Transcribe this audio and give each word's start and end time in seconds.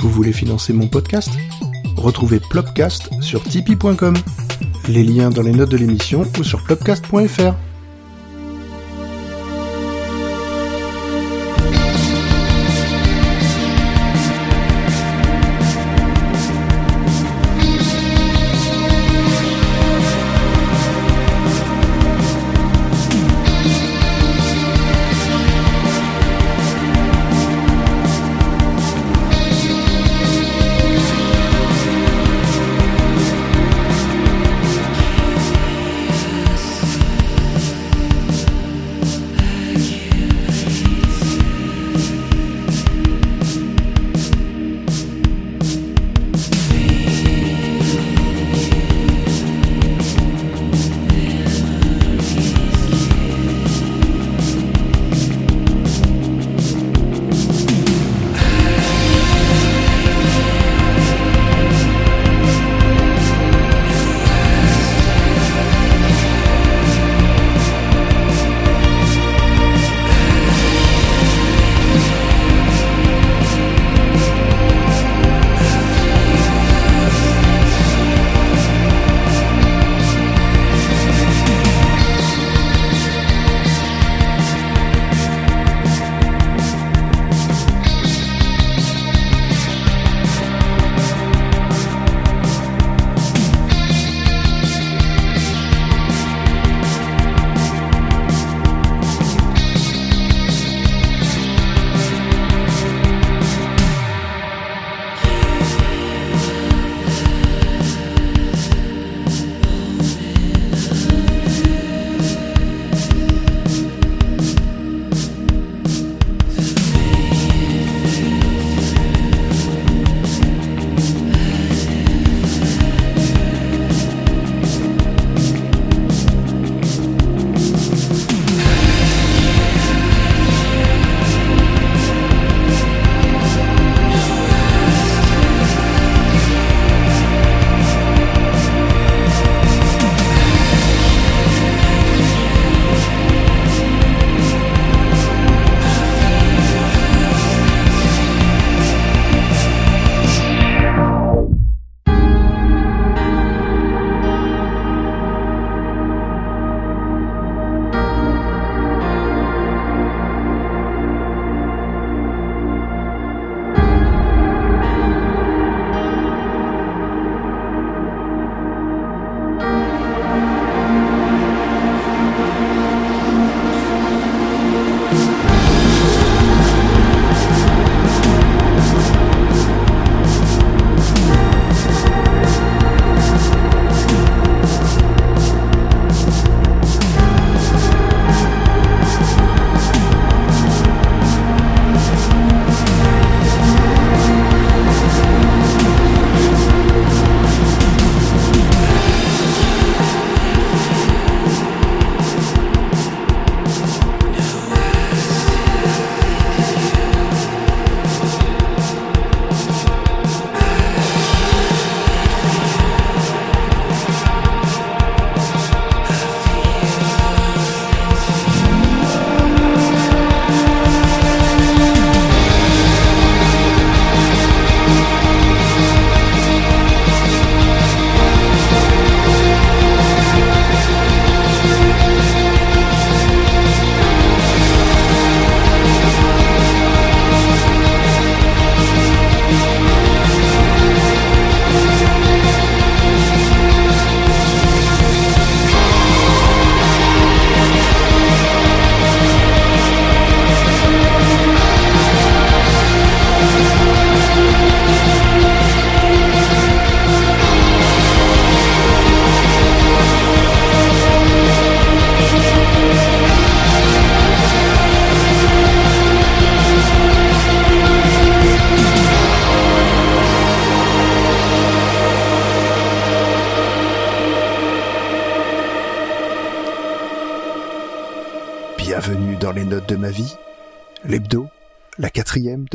Vous 0.00 0.10
voulez 0.10 0.32
financer 0.32 0.72
mon 0.72 0.86
podcast? 0.86 1.30
Retrouvez 1.96 2.40
Plopcast 2.40 3.10
sur 3.20 3.42
tipeee.com. 3.42 4.14
Les 4.88 5.02
liens 5.02 5.30
dans 5.30 5.42
les 5.42 5.52
notes 5.52 5.70
de 5.70 5.76
l'émission 5.76 6.24
ou 6.38 6.44
sur 6.44 6.62
plopcast.fr. 6.64 7.54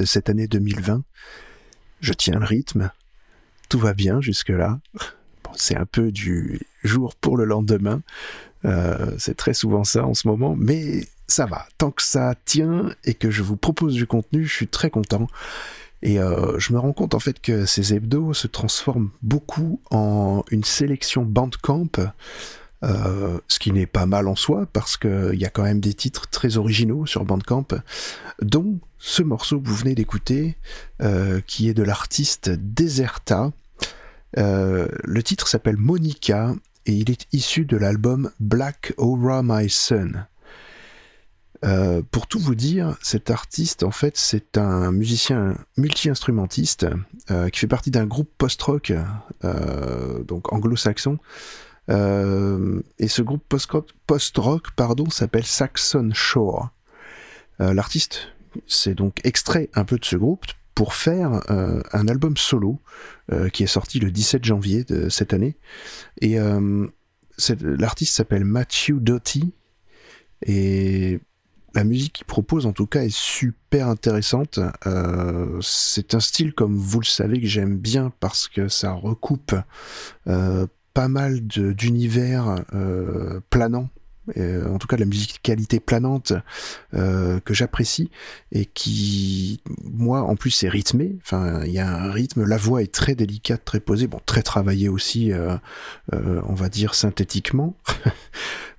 cette 0.06 0.30
année 0.30 0.48
2020. 0.48 1.04
Je 2.02 2.14
tiens 2.14 2.40
le 2.40 2.46
rythme, 2.46 2.92
tout 3.70 3.80
va 3.80 3.94
bien 3.94 4.22
jusque-là. 4.22 4.80
c'est 5.56 5.78
un 5.78 5.86
peu 5.86 6.12
du 6.12 6.62
jour 6.84 7.16
pour 7.16 7.38
le 7.38 7.46
lendemain, 7.46 8.02
euh, 8.66 9.16
c'est 9.18 9.36
très 9.36 9.54
souvent 9.54 9.84
ça 9.84 10.06
en 10.06 10.14
ce 10.14 10.28
moment, 10.28 10.56
mais 10.58 11.08
ça 11.28 11.46
va. 11.46 11.66
Tant 11.78 11.92
que 11.92 12.04
ça 12.04 12.36
tient 12.46 12.94
et 13.04 13.14
que 13.14 13.32
je 13.32 13.44
vous 13.44 13.58
propose 13.58 13.94
du 13.94 14.08
contenu, 14.08 14.46
je 14.46 14.54
suis 14.54 14.68
très 14.68 14.90
content. 14.90 15.28
Et 16.02 16.20
euh, 16.20 16.60
je 16.60 16.74
me 16.74 16.80
rends 16.80 16.92
compte 16.92 17.14
en 17.14 17.20
fait 17.20 17.40
que 17.40 17.66
ces 17.66 17.94
hebdos 17.94 18.34
se 18.34 18.48
transforment 18.48 19.10
beaucoup 19.22 19.80
en 19.90 20.44
une 20.52 20.66
sélection 20.66 21.24
Bandcamp, 21.24 21.92
euh, 22.84 23.40
ce 23.48 23.60
qui 23.60 23.72
n'est 23.72 23.86
pas 23.86 24.06
mal 24.06 24.28
en 24.28 24.36
soi 24.36 24.68
parce 24.74 24.98
qu'il 24.98 25.36
y 25.36 25.46
a 25.46 25.50
quand 25.50 25.64
même 25.64 25.80
des 25.80 25.94
titres 25.94 26.28
très 26.30 26.58
originaux 26.58 27.06
sur 27.06 27.24
Bandcamp, 27.24 27.68
dont 28.42 28.80
ce 29.06 29.22
morceau 29.22 29.60
que 29.60 29.68
vous 29.68 29.76
venez 29.76 29.96
d'écouter, 29.96 30.58
euh, 31.02 31.42
qui 31.46 31.68
est 31.68 31.74
de 31.74 31.84
l'artiste 31.84 32.50
Deserta. 32.50 33.52
le 34.38 35.22
titre 35.22 35.48
s'appelle 35.48 35.78
Monica 35.78 36.56
et 36.86 36.94
il 36.94 37.12
est 37.12 37.28
issu 37.34 37.66
de 37.66 37.76
l'album 37.76 38.32
Black 38.40 38.94
Aura 38.98 39.42
My 39.44 39.70
Son. 39.70 40.12
Euh, 41.66 42.02
pour 42.12 42.28
tout 42.28 42.40
vous 42.40 42.56
dire, 42.56 42.98
cet 43.02 43.30
artiste, 43.30 43.84
en 43.84 43.92
fait, 43.92 44.18
c'est 44.18 44.58
un 44.58 44.92
musicien 44.92 45.56
multi-instrumentiste 45.78 46.86
euh, 47.32 47.50
qui 47.50 47.60
fait 47.60 47.68
partie 47.68 47.92
d'un 47.92 48.06
groupe 48.06 48.30
post-rock, 48.38 48.94
euh, 49.44 50.24
donc 50.24 50.52
anglo-saxon. 50.52 51.20
et 51.90 53.08
ce 53.08 53.22
groupe 53.22 53.44
post-rock, 54.08 54.72
pardon, 54.76 55.10
s'appelle 55.10 55.46
Saxon 55.46 56.12
Shore. 56.14 56.70
L'artiste 57.60 58.33
s'est 58.68 58.96
donc 58.96 59.20
extrait 59.24 59.70
un 59.74 59.86
peu 59.86 59.98
de 59.98 60.06
ce 60.06 60.16
groupe 60.16 60.46
pour 60.76 60.96
faire 60.96 61.42
un 61.50 62.08
album 62.08 62.36
solo 62.36 62.80
qui 63.54 63.62
est 63.62 63.68
sorti 63.68 64.00
le 64.00 64.10
17 64.10 64.44
janvier 64.44 64.84
de 64.84 65.08
cette 65.08 65.32
année. 65.34 65.56
Et 66.20 66.38
l'artiste 67.62 68.16
s'appelle 68.16 68.44
Matthew 68.44 68.94
Doty. 68.94 69.54
Et 70.46 71.20
la 71.76 71.84
musique 71.84 72.14
qu'il 72.14 72.26
propose 72.26 72.66
en 72.66 72.74
tout 72.74 72.86
cas 72.86 73.04
est 73.04 73.16
super 73.16 73.88
intéressante. 73.88 74.60
Euh, 74.86 75.60
c'est 75.62 76.14
un 76.14 76.20
style 76.20 76.54
comme 76.54 76.78
vous 76.78 77.00
le 77.00 77.06
savez 77.06 77.42
que 77.42 77.48
j'aime 77.48 77.78
bien 77.78 78.12
parce 78.20 78.48
que 78.48 78.68
ça 78.68 78.94
recoupe 78.94 79.56
euh, 80.28 80.68
pas 80.94 81.08
mal 81.08 81.42
d'univers 81.42 82.64
euh, 84.38 84.68
en 84.70 84.78
tout 84.78 84.88
cas 84.88 84.96
de 84.96 85.02
la 85.02 85.08
musique 85.08 85.42
qualité 85.42 85.80
planante 85.80 86.34
que 86.92 87.54
j'apprécie 87.54 88.10
et 88.52 88.66
qui 88.66 89.62
moi 89.84 90.22
en 90.22 90.36
plus 90.36 90.64
est 90.64 90.70
rythmé 90.70 91.18
enfin 91.22 91.64
il 91.66 91.72
y 91.72 91.80
a 91.80 91.90
un 91.90 92.12
rythme 92.12 92.46
la 92.46 92.58
voix 92.58 92.82
est 92.82 92.94
très 92.94 93.16
délicate 93.16 93.66
très 93.66 93.80
posée 93.80 94.08
bon 94.08 94.20
très 94.26 94.44
travaillée 94.44 94.90
aussi 94.90 95.32
on 96.12 96.54
va 96.54 96.70
dire 96.70 96.96
synthétiquement. 96.96 97.76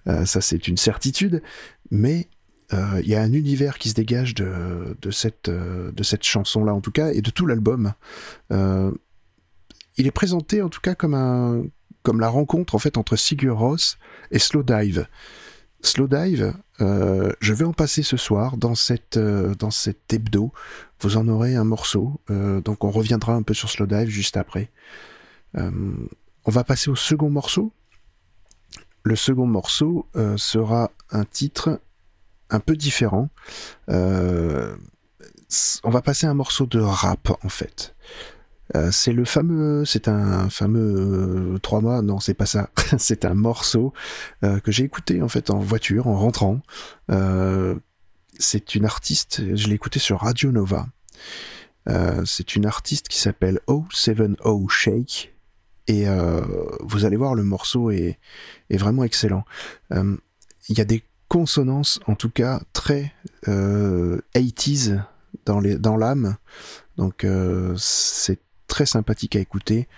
Ça 0.24 0.40
c'est 0.40 0.68
une 0.68 0.76
certitude. 0.76 1.42
Mais 1.90 2.28
euh, 2.72 3.00
il 3.02 3.08
y 3.08 3.14
a 3.14 3.22
un 3.22 3.32
univers 3.32 3.78
qui 3.78 3.90
se 3.90 3.94
dégage 3.94 4.34
de, 4.34 4.96
cette, 5.10 5.48
euh, 5.48 5.92
de 5.92 6.02
cette 6.02 6.22
chanson-là, 6.22 6.74
en 6.74 6.80
tout 6.80 6.92
cas, 6.92 7.12
et 7.12 7.20
de 7.20 7.30
tout 7.30 7.46
l'album. 7.46 7.92
Euh, 8.52 8.90
il 9.96 10.06
est 10.06 10.12
présenté, 10.12 10.62
en 10.62 10.68
tout 10.68 10.80
cas, 10.80 10.94
comme, 10.94 11.14
un, 11.14 11.64
comme 12.04 12.20
la 12.20 12.28
rencontre, 12.28 12.76
en 12.76 12.98
entre 13.00 13.16
Sigur 13.16 13.58
Ross 13.58 13.98
et 14.30 14.38
Slow 14.38 14.62
Dive. 14.62 15.08
Slow 15.80 16.06
Dive, 16.06 16.54
je 16.78 17.52
vais 17.52 17.64
en 17.64 17.72
passer 17.72 18.04
ce 18.04 18.16
soir 18.16 18.56
dans 18.56 18.76
cette, 18.76 19.18
dans 19.18 19.72
cette 19.72 20.12
hebdo. 20.12 20.52
Vous 21.00 21.16
en 21.16 21.26
aurez 21.26 21.56
un 21.56 21.64
morceau, 21.64 22.20
donc 22.28 22.84
on 22.84 22.90
reviendra 22.90 23.34
un 23.34 23.42
peu 23.42 23.52
sur 23.52 23.68
Slow 23.68 23.86
Dive 23.86 24.08
juste 24.08 24.36
après. 24.36 24.70
on 25.54 26.50
va 26.50 26.64
passer 26.64 26.90
au 26.90 26.96
second 26.96 27.28
morceau. 27.30 27.72
Le 29.02 29.16
second 29.16 29.46
morceau 29.46 30.06
sera 30.36 30.90
un 31.10 31.24
titre 31.24 31.80
un 32.50 32.60
peu 32.60 32.76
différent. 32.76 33.28
Euh, 33.90 34.76
on 35.82 35.90
va 35.90 36.02
passer 36.02 36.26
un 36.26 36.34
morceau 36.34 36.66
de 36.66 36.80
rap 36.80 37.30
en 37.42 37.48
fait. 37.48 37.94
Euh, 38.74 38.90
c'est 38.90 39.12
le 39.12 39.24
fameux, 39.24 39.84
c'est 39.84 40.08
un 40.08 40.48
fameux 40.48 41.54
euh, 41.54 41.58
trois 41.58 41.80
mois. 41.80 42.02
Non, 42.02 42.20
c'est 42.20 42.34
pas 42.34 42.46
ça. 42.46 42.70
c'est 42.98 43.24
un 43.24 43.34
morceau 43.34 43.92
que 44.42 44.72
j'ai 44.72 44.84
écouté 44.84 45.22
en 45.22 45.28
fait 45.28 45.50
en 45.50 45.58
voiture 45.58 46.06
en 46.06 46.18
rentrant. 46.18 46.60
c'est 48.38 48.74
une 48.74 48.84
artiste. 48.84 49.42
Je 49.54 49.68
l'ai 49.68 49.74
écouté 49.74 49.98
sur 49.98 50.20
Radio 50.20 50.52
Nova. 50.52 50.86
c'est 52.24 52.56
une 52.56 52.66
artiste 52.66 53.08
qui 53.08 53.18
s'appelle 53.18 53.60
O70 53.68 54.68
Shake 54.68 55.34
et 55.86 56.06
vous 56.80 57.04
allez 57.04 57.16
voir 57.16 57.34
le 57.34 57.42
morceau 57.42 57.90
est, 57.90 58.18
vraiment 58.70 59.04
excellent. 59.04 59.44
Il 59.90 60.78
y 60.78 60.80
a 60.80 60.84
des 60.84 61.04
consonance, 61.34 61.98
en 62.06 62.14
tout 62.14 62.30
cas 62.30 62.60
très 62.72 63.12
euh, 63.48 64.20
80s 64.36 65.02
dans 65.46 65.96
l'âme. 65.96 66.36
Donc 66.96 67.24
euh, 67.24 67.74
c'est 67.76 68.38
très 68.66 68.86
sympathique 68.86 69.36
à 69.36 69.40
écouter. 69.40 69.88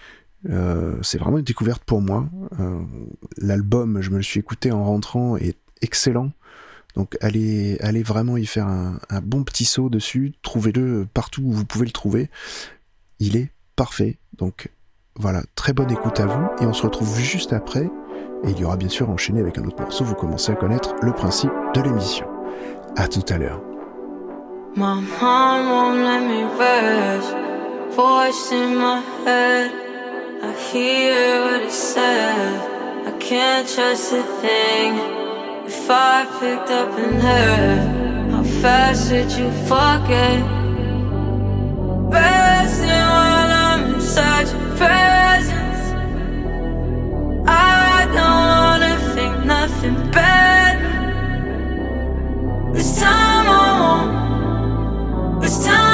Euh, 0.48 0.96
c'est 1.02 1.18
vraiment 1.18 1.38
une 1.38 1.44
découverte 1.44 1.82
pour 1.84 2.00
moi. 2.00 2.28
Euh, 2.60 2.80
l'album, 3.38 4.00
je 4.00 4.10
me 4.10 4.16
le 4.16 4.22
suis 4.22 4.40
écouté 4.40 4.70
en 4.72 4.84
rentrant, 4.84 5.36
est 5.36 5.58
excellent. 5.82 6.32
Donc 6.94 7.16
allez, 7.20 7.78
allez 7.80 8.02
vraiment 8.02 8.36
y 8.36 8.46
faire 8.46 8.66
un, 8.66 8.98
un 9.10 9.20
bon 9.20 9.44
petit 9.44 9.64
saut 9.64 9.90
dessus. 9.90 10.32
Trouvez-le 10.42 11.06
partout 11.12 11.42
où 11.42 11.52
vous 11.52 11.64
pouvez 11.64 11.86
le 11.86 11.92
trouver. 11.92 12.30
Il 13.18 13.36
est 13.36 13.50
parfait. 13.74 14.18
Donc 14.38 14.70
voilà, 15.14 15.42
très 15.54 15.72
bonne 15.72 15.90
écoute 15.90 16.20
à 16.20 16.26
vous. 16.26 16.46
Et 16.62 16.66
on 16.66 16.72
se 16.72 16.82
retrouve 16.82 17.18
juste 17.18 17.52
après 17.52 17.90
et 18.44 18.50
il 18.50 18.58
y 18.58 18.64
aura 18.64 18.76
bien 18.76 18.88
sûr 18.88 19.10
enchaîné 19.10 19.40
avec 19.40 19.58
un 19.58 19.64
autre 19.64 19.80
morceau, 19.80 20.04
vous 20.04 20.14
commencez 20.14 20.52
à 20.52 20.54
connaître 20.54 20.94
le 21.02 21.12
principe 21.12 21.50
de 21.74 21.80
l'émission. 21.80 22.26
À 22.96 23.08
tout 23.08 23.24
à 23.28 23.38
l'heure. 23.38 23.62
Voice 27.94 28.52
in 28.52 28.76
my 28.76 29.00
head. 29.24 29.70
I 30.42 30.52
hear 30.70 31.40
what 31.44 31.62
it 31.62 31.72
said. 31.72 33.06
I 33.06 33.12
can't 33.18 33.66
trust 33.66 34.12
a 34.12 34.22
thing. 34.42 34.92
If 35.66 35.90
I 35.90 36.26
picked 36.38 36.70
up 36.70 36.90
and 36.98 37.22
heard, 37.22 38.30
how 38.32 38.42
fast 38.60 39.10
would 39.12 39.32
you 39.32 39.50
forget? 39.66 40.42
Resting 42.12 43.06
while 43.14 43.50
I'm 43.66 43.94
inside 43.94 44.48
your 44.48 44.76
presence. 44.76 45.82
I 47.48 48.06
don't 48.16 48.46
wanna 48.52 48.94
think 49.14 49.44
nothing 49.44 50.10
bad. 50.10 50.74
This 52.74 53.00
time 53.00 53.46
I 53.48 53.60
won't. 53.80 55.40
This 55.40 55.64
time 55.64 55.85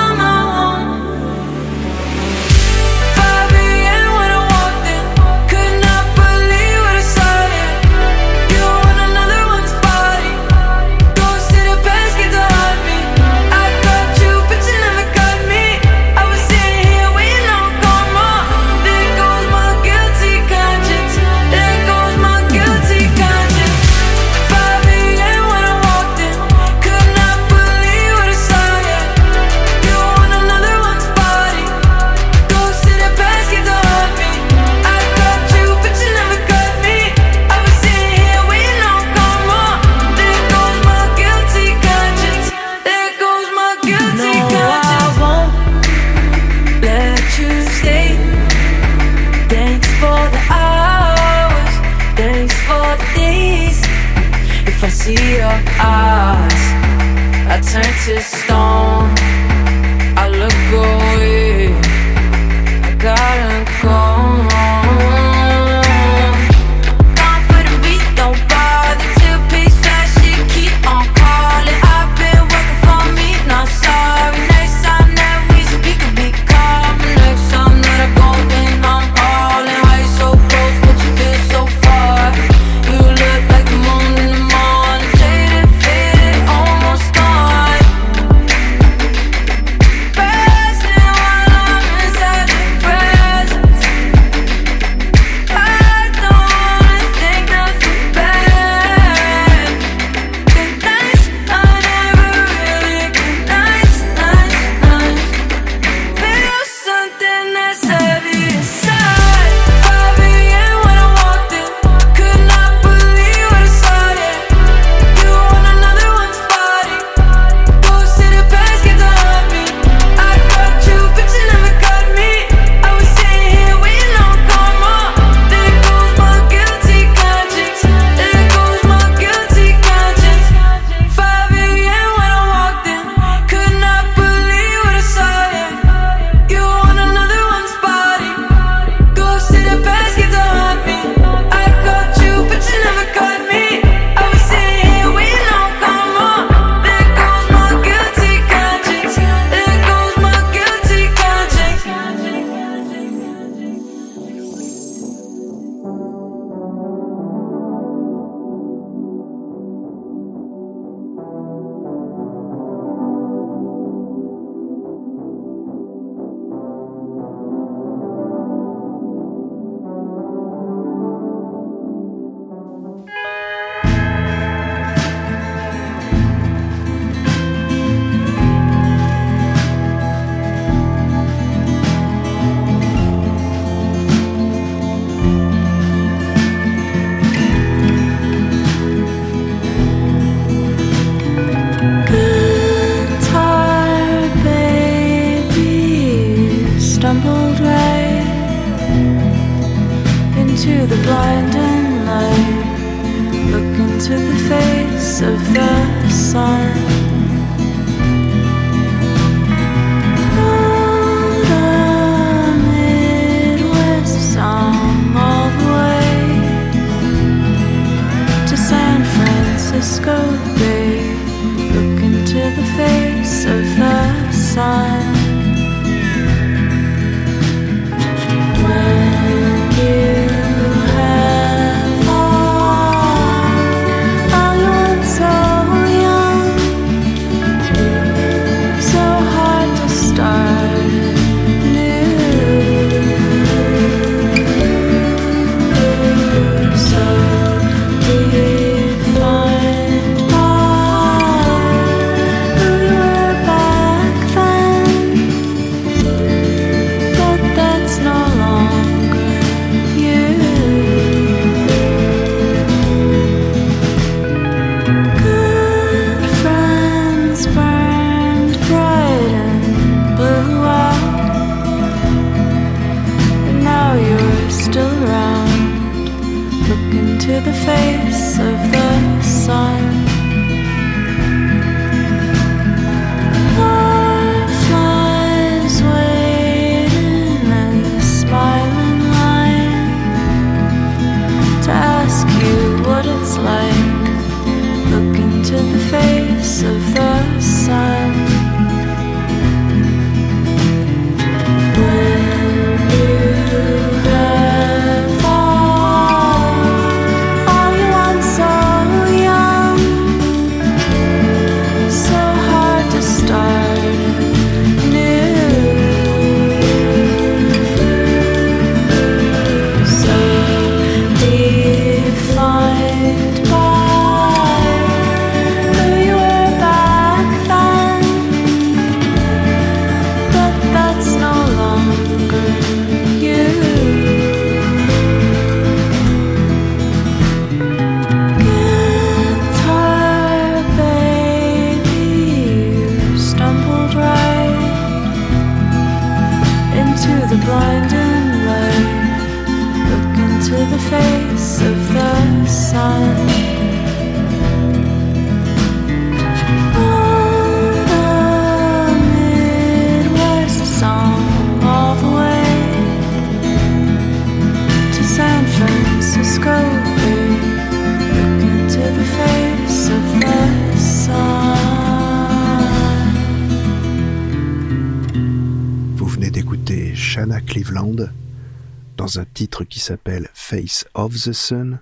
un 379.19 379.25
titre 379.25 379.65
qui 379.65 379.81
s'appelle 379.81 380.29
Face 380.35 380.87
of 380.95 381.15
the 381.15 381.33
Sun. 381.33 381.81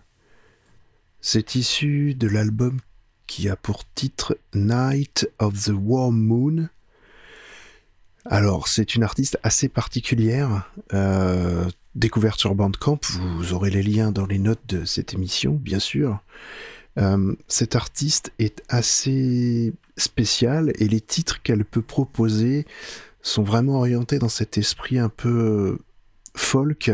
C'est 1.21 1.55
issu 1.55 2.15
de 2.15 2.27
l'album 2.29 2.79
qui 3.27 3.49
a 3.49 3.57
pour 3.57 3.85
titre 3.95 4.39
Night 4.55 5.31
of 5.39 5.55
the 5.55 5.73
Warm 5.73 6.17
Moon. 6.17 6.69
Alors, 8.25 8.69
c'est 8.69 8.95
une 8.95 9.03
artiste 9.03 9.39
assez 9.43 9.69
particulière, 9.69 10.71
euh, 10.93 11.69
découverte 11.95 12.41
sur 12.41 12.55
Bandcamp. 12.55 13.01
Vous 13.37 13.53
aurez 13.53 13.71
les 13.71 13.83
liens 13.83 14.13
dans 14.13 14.27
les 14.27 14.39
notes 14.39 14.67
de 14.69 14.85
cette 14.85 15.15
émission, 15.15 15.53
bien 15.55 15.79
sûr. 15.79 16.21
Euh, 16.99 17.35
cette 17.49 17.77
artiste 17.77 18.33
est 18.39 18.63
assez 18.69 19.73
spéciale 19.97 20.73
et 20.79 20.89
les 20.89 21.01
titres 21.01 21.41
qu'elle 21.43 21.65
peut 21.65 21.83
proposer 21.83 22.67
sont 23.23 23.43
vraiment 23.43 23.79
orientés 23.79 24.19
dans 24.19 24.29
cet 24.29 24.59
esprit 24.59 24.99
un 24.99 25.09
peu 25.09 25.79
folk 26.37 26.91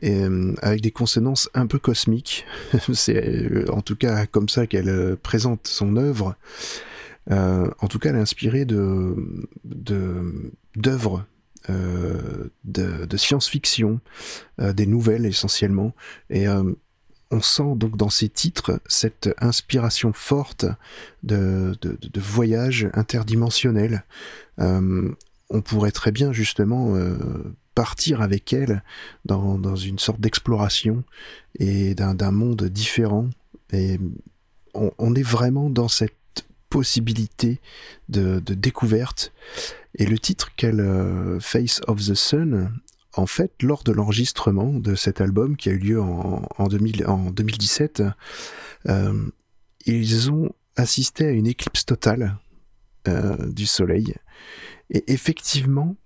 et 0.00 0.22
euh, 0.22 0.54
avec 0.62 0.80
des 0.80 0.90
consonances 0.90 1.48
un 1.54 1.66
peu 1.66 1.78
cosmiques. 1.78 2.44
C'est 2.92 3.16
euh, 3.16 3.70
en 3.70 3.82
tout 3.82 3.96
cas 3.96 4.26
comme 4.26 4.48
ça 4.48 4.66
qu'elle 4.66 4.88
euh, 4.88 5.16
présente 5.16 5.66
son 5.66 5.96
œuvre. 5.96 6.36
En 7.30 7.88
tout 7.88 7.98
cas, 7.98 8.10
elle 8.10 8.16
est 8.16 8.20
inspirée 8.20 8.66
de 8.66 9.16
d'œuvres 10.76 11.24
de, 11.66 13.16
science-fiction, 13.16 14.00
des 14.58 14.86
nouvelles 14.86 15.24
essentiellement, 15.24 15.94
et 16.28 16.46
on 16.48 17.40
sent 17.40 17.76
donc 17.76 17.96
dans 17.96 18.10
ces 18.10 18.28
titres 18.28 18.78
cette 18.86 19.30
inspiration 19.38 20.12
forte 20.12 20.66
de, 21.22 21.74
de, 21.80 22.20
voyage 22.20 22.90
interdimensionnel. 22.92 24.04
On 24.58 25.62
pourrait 25.64 25.92
très 25.92 26.12
bien 26.12 26.30
justement 26.34 26.94
partir 27.74 28.20
avec 28.20 28.52
elle 28.52 28.82
dans, 29.24 29.58
dans 29.58 29.76
une 29.76 29.98
sorte 29.98 30.20
d'exploration 30.20 31.04
et 31.58 31.94
d'un 31.94 32.30
monde 32.30 32.64
différent. 32.64 33.28
Et 33.72 33.98
on, 34.74 35.14
est 35.14 35.22
vraiment 35.22 35.70
dans 35.70 35.88
cette 35.88 36.46
possibilité 36.68 37.60
de, 38.08 38.40
découverte. 38.40 39.32
Et 39.96 40.06
le 40.06 40.18
titre 40.18 40.54
qu'elle 40.56 40.80
euh, 40.80 41.38
Face 41.40 41.80
of 41.86 41.98
the 42.04 42.14
Sun, 42.14 42.72
en 43.14 43.26
fait, 43.26 43.52
lors 43.62 43.84
de 43.84 43.92
l'enregistrement 43.92 44.72
de 44.72 44.94
cet 44.94 45.20
album 45.20 45.56
qui 45.56 45.68
a 45.68 45.72
eu 45.72 45.78
lieu 45.78 46.02
en, 46.02 46.42
en, 46.58 46.66
2000 46.66 47.06
en 47.06 47.30
2017, 47.30 48.02
euh, 48.88 49.26
ils 49.86 50.30
ont 50.30 50.50
assisté 50.76 51.26
à 51.26 51.30
une 51.30 51.46
éclipse 51.46 51.84
totale 51.84 52.36
euh, 53.06 53.36
du 53.50 53.66
Soleil. 53.66 54.14
Et 54.90 55.12
effectivement, 55.12 55.96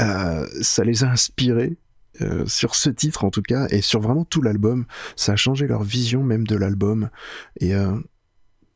euh, 0.00 0.46
ça 0.60 0.84
les 0.84 1.04
a 1.04 1.10
inspirés 1.10 1.76
euh, 2.20 2.46
sur 2.46 2.74
ce 2.74 2.90
titre 2.90 3.24
en 3.24 3.30
tout 3.30 3.42
cas 3.42 3.66
et 3.70 3.80
sur 3.80 4.00
vraiment 4.00 4.24
tout 4.24 4.42
l'album. 4.42 4.86
Ça 5.16 5.32
a 5.32 5.36
changé 5.36 5.66
leur 5.66 5.82
vision 5.82 6.22
même 6.22 6.46
de 6.46 6.56
l'album. 6.56 7.10
Et 7.60 7.74
euh, 7.74 7.96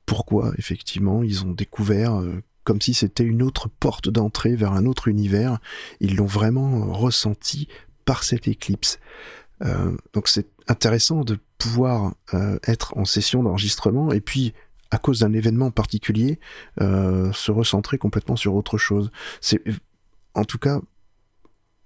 pourquoi 0.07 0.53
effectivement 0.59 1.23
ils 1.23 1.45
ont 1.45 1.53
découvert 1.53 2.21
comme 2.65 2.81
si 2.81 2.95
c'était 2.95 3.25
une 3.25 3.43
autre 3.43 3.69
porte 3.69 4.09
d'entrée 4.09 4.57
vers 4.57 4.73
un 4.73 4.87
autre 4.87 5.09
univers. 5.09 5.59
Ils 6.01 6.17
l'ont 6.17 6.27
vraiment 6.27 6.93
ressenti 6.93 7.69
par 8.05 8.25
cette 8.25 8.49
éclipse. 8.49 8.99
Donc 10.15 10.27
c'est 10.27 10.49
intéressant 10.69 11.23
de 11.23 11.39
pouvoir 11.59 12.15
être 12.67 12.97
en 12.97 13.05
session 13.05 13.43
d'enregistrement 13.43 14.11
et 14.11 14.21
puis 14.21 14.53
à 14.91 14.99
cause 14.99 15.21
d'un 15.21 15.33
événement 15.33 15.71
particulier 15.71 16.41
se 16.81 17.51
recentrer 17.53 17.97
complètement 17.97 18.37
sur 18.37 18.55
autre 18.57 18.79
chose. 18.79 19.13
C'est 19.41 19.63
en 20.35 20.45
tout 20.45 20.59
cas 20.59 20.81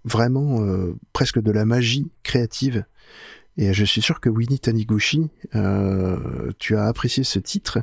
vraiment 0.04 0.62
euh, 0.62 0.96
presque 1.12 1.40
de 1.40 1.50
la 1.50 1.64
magie 1.64 2.10
créative. 2.22 2.84
Et 3.56 3.72
je 3.72 3.84
suis 3.84 4.02
sûr 4.02 4.20
que 4.20 4.28
Winnie 4.28 4.58
Taniguchi, 4.58 5.30
euh, 5.54 6.50
tu 6.58 6.76
as 6.76 6.86
apprécié 6.86 7.22
ce 7.22 7.38
titre 7.38 7.78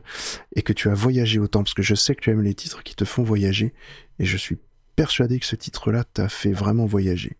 et 0.55 0.63
que 0.63 0.73
tu 0.73 0.89
as 0.89 0.93
voyagé 0.93 1.39
autant, 1.39 1.63
parce 1.63 1.73
que 1.73 1.81
je 1.81 1.95
sais 1.95 2.13
que 2.13 2.21
tu 2.21 2.29
aimes 2.29 2.41
les 2.41 2.53
titres 2.53 2.83
qui 2.83 2.95
te 2.95 3.05
font 3.05 3.23
voyager, 3.23 3.73
et 4.19 4.25
je 4.25 4.35
suis 4.35 4.57
persuadé 4.97 5.39
que 5.39 5.45
ce 5.45 5.55
titre-là 5.55 6.03
t'a 6.03 6.27
fait 6.27 6.51
vraiment 6.51 6.85
voyager. 6.85 7.37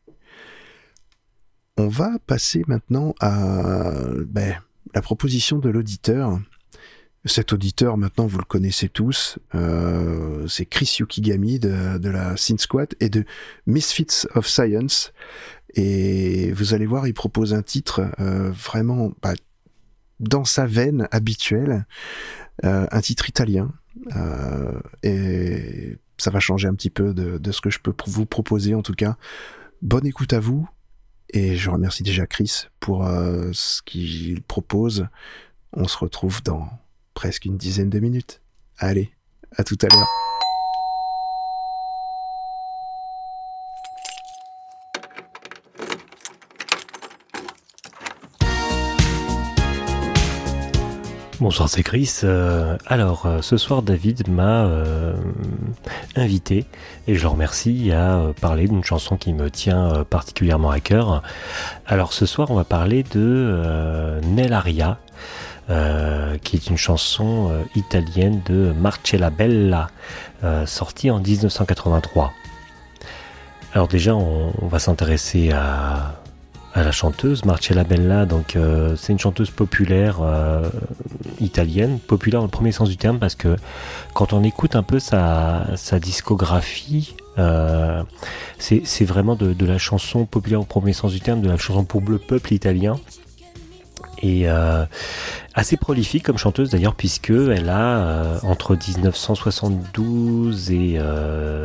On 1.77 1.89
va 1.89 2.19
passer 2.25 2.63
maintenant 2.67 3.13
à 3.19 3.91
ben, 4.27 4.55
la 4.93 5.01
proposition 5.01 5.59
de 5.59 5.69
l'auditeur. 5.69 6.39
Cet 7.25 7.53
auditeur, 7.53 7.97
maintenant, 7.97 8.25
vous 8.25 8.39
le 8.39 8.45
connaissez 8.45 8.89
tous, 8.89 9.37
euh, 9.53 10.47
c'est 10.47 10.65
Chris 10.65 10.97
Yukigami 10.99 11.59
de, 11.59 11.99
de 11.99 12.09
la 12.09 12.35
Synth 12.35 12.61
Squad 12.61 12.95
et 12.99 13.09
de 13.09 13.25
Misfits 13.67 14.25
of 14.33 14.47
Science. 14.47 15.13
Et 15.75 16.51
vous 16.53 16.73
allez 16.73 16.87
voir, 16.87 17.07
il 17.07 17.13
propose 17.13 17.53
un 17.53 17.61
titre 17.61 18.09
euh, 18.19 18.49
vraiment 18.51 19.11
bah, 19.21 19.33
dans 20.19 20.45
sa 20.45 20.65
veine 20.65 21.07
habituelle, 21.11 21.85
euh, 22.65 22.87
un 22.91 23.01
titre 23.01 23.29
italien. 23.29 23.71
Euh, 24.15 24.79
et 25.03 25.97
ça 26.17 26.31
va 26.31 26.39
changer 26.39 26.67
un 26.67 26.73
petit 26.73 26.89
peu 26.89 27.13
de, 27.13 27.37
de, 27.37 27.51
ce 27.51 27.61
que 27.61 27.69
je 27.69 27.79
peux 27.79 27.93
vous 28.07 28.25
proposer 28.25 28.73
en 28.73 28.81
tout 28.81 28.93
cas. 28.93 29.17
Bonne 29.81 30.05
écoute 30.05 30.33
à 30.33 30.39
vous. 30.39 30.67
Et 31.33 31.55
je 31.55 31.69
remercie 31.69 32.03
déjà 32.03 32.25
Chris 32.25 32.65
pour 32.79 33.05
euh, 33.05 33.51
ce 33.53 33.81
qu'il 33.83 34.41
propose. 34.41 35.07
On 35.73 35.87
se 35.87 35.97
retrouve 35.97 36.43
dans 36.43 36.67
presque 37.13 37.45
une 37.45 37.57
dizaine 37.57 37.89
de 37.89 37.99
minutes. 37.99 38.41
Allez, 38.77 39.11
à 39.57 39.63
tout 39.63 39.77
à 39.81 39.87
l'heure. 39.93 40.07
Bonsoir, 51.41 51.69
c'est 51.69 51.81
Chris. 51.81 52.19
Euh, 52.23 52.77
alors, 52.85 53.25
euh, 53.25 53.41
ce 53.41 53.57
soir, 53.57 53.81
David 53.81 54.29
m'a 54.29 54.67
euh, 54.67 55.15
invité, 56.15 56.65
et 57.07 57.15
je 57.15 57.23
le 57.23 57.29
remercie, 57.29 57.91
à 57.91 58.27
parler 58.39 58.67
d'une 58.67 58.83
chanson 58.83 59.17
qui 59.17 59.33
me 59.33 59.49
tient 59.49 60.05
particulièrement 60.07 60.69
à 60.69 60.79
cœur. 60.79 61.23
Alors, 61.87 62.13
ce 62.13 62.27
soir, 62.27 62.51
on 62.51 62.53
va 62.53 62.63
parler 62.63 63.01
de 63.01 64.19
Nellaria, 65.71 66.37
qui 66.39 66.55
est 66.55 66.67
une 66.67 66.77
chanson 66.77 67.51
italienne 67.75 68.41
de 68.45 68.73
Marcella 68.79 69.29
Bella, 69.29 69.89
sortie 70.65 71.09
en 71.09 71.19
1983. 71.19 72.33
Alors 73.73 73.87
déjà, 73.87 74.15
on, 74.15 74.67
va 74.67 74.79
s'intéresser 74.79 75.51
à 75.51 76.83
la 76.83 76.91
chanteuse 76.91 77.45
Marcella 77.45 77.83
Bella. 77.83 78.25
Donc 78.25 78.55
euh, 78.55 78.95
c'est 78.95 79.13
une 79.13 79.19
chanteuse 79.19 79.49
populaire 79.49 80.19
euh, 80.21 80.69
italienne, 81.39 81.99
populaire 81.99 82.41
dans 82.41 82.45
le 82.45 82.51
premier 82.51 82.71
sens 82.71 82.89
du 82.89 82.97
terme 82.97 83.19
parce 83.19 83.35
que 83.35 83.55
quand 84.13 84.33
on 84.33 84.43
écoute 84.43 84.75
un 84.75 84.83
peu 84.83 84.99
sa, 84.99 85.65
discographie, 86.01 87.15
euh, 87.37 88.03
c'est 88.57 89.05
vraiment 89.05 89.35
de, 89.35 89.53
de, 89.53 89.65
la 89.65 89.77
chanson 89.77 90.25
populaire 90.25 90.61
au 90.61 90.65
premier 90.65 90.93
sens 90.93 91.11
du 91.11 91.21
terme, 91.21 91.41
de 91.41 91.49
la 91.49 91.57
chanson 91.57 91.83
pour 91.83 92.01
le 92.01 92.17
peuple 92.17 92.53
italien. 92.53 92.95
Et 94.21 94.49
euh, 94.49 94.85
assez 95.55 95.77
prolifique 95.77 96.23
comme 96.23 96.37
chanteuse 96.37 96.69
d'ailleurs 96.69 96.95
puisque 96.95 97.31
elle 97.31 97.69
a 97.69 97.97
euh, 97.97 98.39
entre 98.43 98.75
1972 98.75 100.71
et 100.71 100.99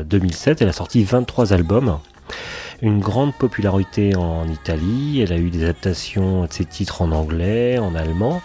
2007 0.05 0.63
elle 0.63 0.69
a 0.69 0.73
sorti 0.73 1.05
23 1.05 1.53
albums 1.53 1.99
une 2.83 3.01
grande 3.01 3.35
popularité 3.35 4.15
en 4.17 4.49
Italie. 4.49 5.21
Elle 5.23 5.33
a 5.33 5.39
eu 5.39 5.51
des 5.51 5.65
adaptations 5.65 6.45
de 6.45 6.53
ses 6.53 6.65
titres 6.65 7.03
en 7.03 7.13
anglais, 7.13 7.79
en 7.79 7.95
allemand. 7.95 8.43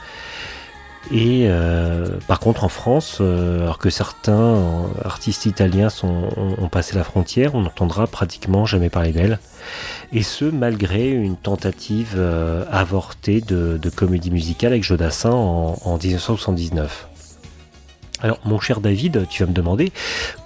Et 1.09 1.45
euh, 1.47 2.07
par 2.27 2.39
contre 2.39 2.63
en 2.63 2.69
France, 2.69 3.17
euh, 3.21 3.63
alors 3.63 3.79
que 3.79 3.89
certains 3.89 4.85
artistes 5.03 5.45
italiens 5.45 5.87
ont, 6.03 6.69
passé 6.69 6.95
la 6.95 7.03
frontière, 7.03 7.55
on 7.55 7.61
n'entendra 7.61 8.07
pratiquement 8.07 8.65
jamais 8.65 8.89
parler 8.89 9.11
d'elle. 9.11 9.39
Et 10.13 10.23
ce, 10.23 10.45
malgré 10.45 11.09
une 11.09 11.37
tentative 11.37 12.13
euh, 12.17 12.65
avortée 12.71 13.41
de, 13.41 13.79
comédie 13.95 14.31
musicale 14.31 14.73
avec 14.73 14.83
Jodassin 14.83 15.31
en, 15.31 15.77
en 15.83 15.97
1979. 15.97 17.07
Alors, 18.23 18.39
mon 18.45 18.59
cher 18.59 18.81
David, 18.81 19.27
tu 19.29 19.43
vas 19.43 19.49
me 19.49 19.53
demander 19.53 19.91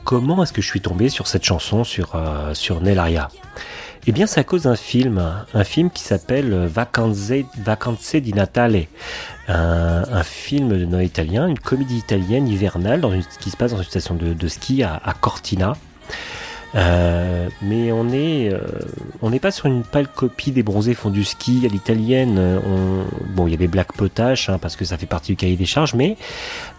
comment 0.05 0.41
est-ce 0.41 0.53
que 0.53 0.61
je 0.61 0.67
suis 0.67 0.81
tombé 0.81 1.09
sur 1.09 1.27
cette 1.27 1.43
chanson 1.43 1.83
sur, 1.83 2.15
euh, 2.15 2.53
sur 2.53 2.79
Nellaria 2.81 3.29
eh 4.07 4.11
bien, 4.11 4.27
c'est 4.27 4.39
à 4.39 4.43
cause 4.43 4.63
d'un 4.63 4.75
film, 4.75 5.23
un 5.53 5.63
film 5.63 5.89
qui 5.89 6.03
s'appelle 6.03 6.53
Vacanze, 6.67 7.33
Vacanze 7.57 8.15
di 8.17 8.33
Natale, 8.33 8.85
un, 9.47 10.03
un, 10.11 10.23
film 10.23 10.69
de 10.69 10.85
Noël 10.85 11.07
italien, 11.07 11.47
une 11.47 11.57
comédie 11.57 11.97
italienne 11.97 12.47
hivernale 12.47 13.01
qui 13.39 13.49
se 13.49 13.57
passe 13.57 13.71
dans 13.71 13.79
une 13.79 13.83
station 13.83 14.13
de, 14.15 14.47
ski 14.47 14.83
à, 14.83 15.01
Cortina. 15.19 15.73
Euh, 16.75 17.47
mais 17.61 17.91
on 17.93 18.09
est, 18.09 18.53
euh, 18.53 18.59
on 19.21 19.29
n'est 19.29 19.39
pas 19.39 19.51
sur 19.51 19.67
une 19.67 19.83
pâle 19.83 20.09
copie 20.09 20.51
des 20.51 20.61
bronzés 20.61 20.93
font 20.93 21.09
du 21.09 21.23
ski 21.23 21.63
à 21.65 21.69
l'italienne. 21.69 22.37
On... 22.37 23.05
Bon, 23.33 23.47
il 23.47 23.51
y 23.51 23.53
avait 23.53 23.67
Black 23.67 23.93
Potash 23.93 24.49
hein, 24.49 24.59
parce 24.59 24.75
que 24.75 24.83
ça 24.83 24.97
fait 24.97 25.05
partie 25.05 25.31
du 25.31 25.35
cahier 25.37 25.55
des 25.55 25.65
charges, 25.65 25.93
mais 25.93 26.17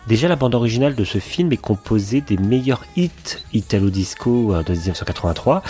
déjà 0.06 0.28
la 0.28 0.36
bande 0.36 0.54
originale 0.54 0.94
de 0.94 1.04
ce 1.04 1.18
film 1.18 1.50
est 1.52 1.56
composée 1.56 2.20
des 2.20 2.36
meilleurs 2.36 2.84
hits 2.94 3.10
italo 3.54 3.88
disco 3.88 4.54
euh, 4.54 4.62
de 4.62 4.72
1983 4.74 5.62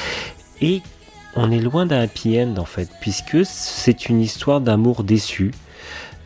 et 0.60 0.82
on 1.36 1.50
est 1.50 1.60
loin 1.60 1.86
d'un 1.86 2.00
happy 2.00 2.40
end 2.40 2.56
en 2.56 2.64
fait, 2.64 2.88
puisque 3.00 3.44
c'est 3.44 4.08
une 4.08 4.20
histoire 4.20 4.60
d'amour 4.60 5.04
déçu, 5.04 5.52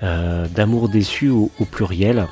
euh, 0.03 0.47
d'amour 0.49 0.89
déçu 0.89 1.29
au, 1.29 1.51
pluriel. 1.71 2.27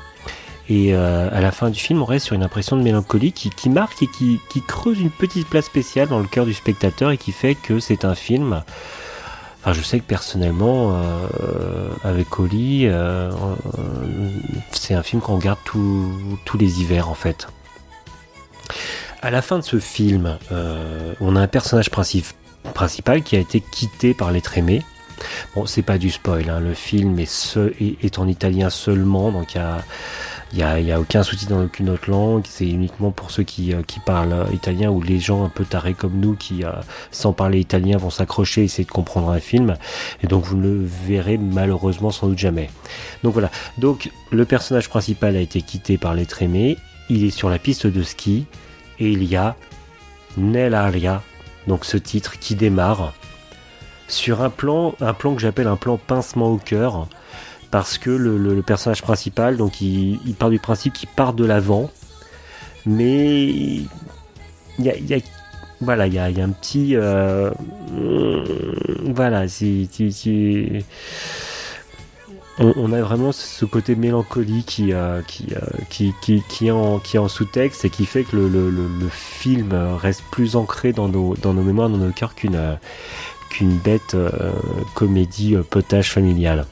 Et 0.69 0.93
euh, 0.93 1.29
à 1.31 1.41
la 1.41 1.51
fin 1.51 1.69
du 1.69 1.79
film, 1.79 2.01
on 2.01 2.05
reste 2.05 2.27
sur 2.27 2.35
une 2.35 2.43
impression 2.43 2.77
de 2.77 2.83
mélancolie 2.83 3.33
qui, 3.33 3.69
marque 3.69 4.01
et 4.03 4.07
qui, 4.07 4.39
creuse 4.67 4.99
une 4.99 5.09
petite 5.09 5.47
place 5.47 5.65
spéciale 5.65 6.07
dans 6.07 6.19
le 6.19 6.27
cœur 6.27 6.45
du 6.45 6.53
spectateur 6.53 7.11
et 7.11 7.17
qui 7.17 7.31
fait 7.31 7.55
que 7.55 7.79
c'est 7.79 8.05
un 8.05 8.15
film. 8.15 8.63
Enfin, 9.59 9.73
je 9.73 9.81
sais 9.81 9.99
que 9.99 10.05
personnellement, 10.05 10.93
euh, 10.93 11.89
avec 12.03 12.39
Oli, 12.39 12.87
c'est 14.71 14.93
un 14.93 15.03
film 15.03 15.21
qu'on 15.21 15.35
regarde 15.35 15.59
tous 15.65 16.57
les 16.57 16.81
hivers 16.81 17.09
en 17.09 17.15
fait. 17.15 17.47
À 19.21 19.31
la 19.31 19.41
fin 19.41 19.57
de 19.57 19.63
ce 19.63 19.79
film, 19.79 20.37
on 21.19 21.35
a 21.35 21.41
un 21.41 21.47
personnage 21.47 21.89
principal 21.89 22.38
principal 22.73 23.23
qui 23.23 23.35
a 23.35 23.39
été 23.39 23.61
quitté 23.61 24.13
par 24.13 24.31
l'être 24.31 24.57
aimé. 24.57 24.83
Bon, 25.55 25.65
c'est 25.65 25.81
pas 25.81 25.97
du 25.97 26.09
spoil, 26.09 26.49
hein. 26.49 26.59
le 26.59 26.73
film 26.73 27.19
est, 27.19 27.59
est, 28.01 28.19
en 28.19 28.27
italien 28.27 28.69
seulement, 28.69 29.31
donc 29.31 29.55
il 29.55 30.59
y 30.59 30.63
a, 30.63 30.99
aucun 30.99 31.23
sous-titre 31.23 31.51
dans 31.51 31.63
aucune 31.63 31.89
autre 31.89 32.09
langue, 32.09 32.43
c'est 32.47 32.67
uniquement 32.67 33.11
pour 33.11 33.31
ceux 33.31 33.43
qui, 33.43 33.73
euh, 33.73 33.81
parlent 34.05 34.47
italien 34.53 34.89
ou 34.89 35.01
les 35.01 35.19
gens 35.19 35.43
un 35.43 35.49
peu 35.49 35.65
tarés 35.65 35.93
comme 35.93 36.19
nous 36.19 36.35
qui, 36.35 36.63
euh, 36.63 36.71
sans 37.11 37.33
parler 37.33 37.59
italien, 37.59 37.97
vont 37.97 38.09
s'accrocher 38.09 38.61
et 38.61 38.63
essayer 38.65 38.85
de 38.85 38.91
comprendre 38.91 39.29
un 39.29 39.39
film, 39.39 39.75
et 40.23 40.27
donc 40.27 40.45
vous 40.45 40.55
ne 40.55 40.63
le 40.63 40.85
verrez 40.85 41.37
malheureusement 41.37 42.11
sans 42.11 42.27
doute 42.27 42.39
jamais. 42.39 42.69
Donc 43.23 43.33
voilà, 43.33 43.51
donc 43.77 44.09
le 44.31 44.45
personnage 44.45 44.87
principal 44.89 45.35
a 45.35 45.41
été 45.41 45.61
quitté 45.61 45.97
par 45.97 46.13
l'être 46.13 46.41
aimé, 46.41 46.77
il 47.09 47.25
est 47.25 47.31
sur 47.31 47.49
la 47.49 47.59
piste 47.59 47.87
de 47.87 48.03
ski, 48.03 48.45
et 48.99 49.11
il 49.11 49.23
y 49.23 49.35
a 49.35 49.55
Nell'aria 50.37 51.21
donc 51.69 51.85
ce 51.85 51.97
titre 51.97 52.39
qui 52.39 52.55
démarre 52.55 53.13
sur 54.07 54.41
un 54.41 54.49
plan, 54.49 54.95
un 54.99 55.13
plan 55.13 55.35
que 55.35 55.41
j'appelle 55.41 55.67
un 55.67 55.75
plan 55.75 55.97
pincement 55.97 56.47
au 56.51 56.57
cœur, 56.57 57.07
parce 57.69 57.99
que 57.99 58.09
le, 58.09 58.61
personnage 58.63 59.03
principal, 59.03 59.55
donc 59.55 59.79
il, 59.79 60.17
part 60.37 60.49
du 60.49 60.57
principe 60.57 60.93
qu'il 60.93 61.09
part 61.09 61.33
de 61.33 61.45
l'avant, 61.45 61.91
mais 62.87 63.45
il 63.45 63.87
y 64.79 64.89
a, 64.89 65.19
voilà, 65.79 66.07
il 66.07 66.15
y 66.15 66.19
a, 66.19 66.25
un 66.25 66.49
petit, 66.49 66.95
euh, 66.95 67.51
voilà, 69.05 69.47
c'est, 69.47 69.87
on, 72.59 72.73
on, 72.75 72.91
a 72.93 73.01
vraiment 73.01 73.31
ce 73.31 73.65
côté 73.65 73.95
mélancolie 73.95 74.63
qui, 74.63 74.93
euh, 74.93 75.21
qui, 75.21 75.47
euh, 75.53 75.59
qui, 75.89 76.13
qui, 76.21 76.43
qui, 76.47 76.67
est 76.67 76.71
en, 76.71 76.99
qui 76.99 77.15
est 77.17 77.19
en 77.19 77.27
sous-texte 77.27 77.85
et 77.85 77.89
qui 77.89 78.05
fait 78.05 78.23
que 78.23 78.35
le, 78.35 78.47
le, 78.47 78.69
le, 78.69 79.09
film 79.09 79.73
reste 79.73 80.23
plus 80.31 80.55
ancré 80.55 80.93
dans 80.93 81.07
nos, 81.07 81.35
dans 81.35 81.53
nos 81.53 81.63
mémoires, 81.63 81.89
dans 81.89 81.97
nos 81.97 82.11
cœurs 82.11 82.35
qu'une 82.35 82.77
qu'une 83.49 83.77
bête 83.77 84.13
euh, 84.13 84.51
comédie 84.93 85.55
euh, 85.55 85.63
potage 85.63 86.11
familiale. 86.11 86.65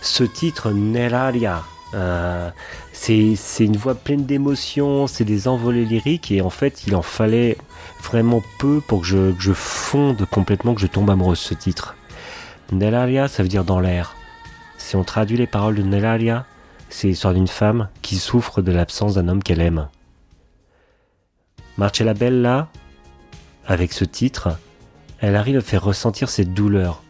Ce 0.00 0.24
titre, 0.24 0.70
Neraria, 0.70 1.64
euh, 1.94 2.50
c'est 2.92 3.36
une 3.60 3.76
voix 3.76 3.94
pleine 3.94 4.24
d'émotions, 4.24 5.06
c'est 5.06 5.24
des 5.24 5.48
envolées 5.48 5.84
lyriques 5.84 6.30
et 6.30 6.40
en 6.42 6.50
fait 6.50 6.86
il 6.86 6.94
en 6.94 7.02
fallait 7.02 7.56
vraiment 8.02 8.42
peu 8.58 8.80
pour 8.80 9.00
que 9.00 9.06
je, 9.06 9.32
que 9.32 9.40
je 9.40 9.52
fonde 9.52 10.26
complètement, 10.26 10.74
que 10.74 10.80
je 10.80 10.86
tombe 10.86 11.10
amoureux 11.10 11.34
de 11.34 11.38
ce 11.38 11.54
titre. 11.54 11.96
Nelaria, 12.72 13.28
ça 13.28 13.42
veut 13.42 13.48
dire 13.48 13.64
dans 13.64 13.80
l'air. 13.80 14.17
Si 14.88 14.96
on 14.96 15.04
traduit 15.04 15.36
les 15.36 15.46
paroles 15.46 15.74
de 15.74 15.82
Nelaria, 15.82 16.46
c'est 16.88 17.08
l'histoire 17.08 17.34
d'une 17.34 17.46
femme 17.46 17.90
qui 18.00 18.16
souffre 18.16 18.62
de 18.62 18.72
l'absence 18.72 19.16
d'un 19.16 19.28
homme 19.28 19.42
qu'elle 19.42 19.60
aime. 19.60 19.88
Marcella 21.76 22.14
Bella, 22.14 22.68
avec 23.66 23.92
ce 23.92 24.06
titre, 24.06 24.56
elle 25.20 25.36
arrive 25.36 25.58
à 25.58 25.60
faire 25.60 25.84
ressentir 25.84 26.30
cette 26.30 26.54
douleur. 26.54 27.02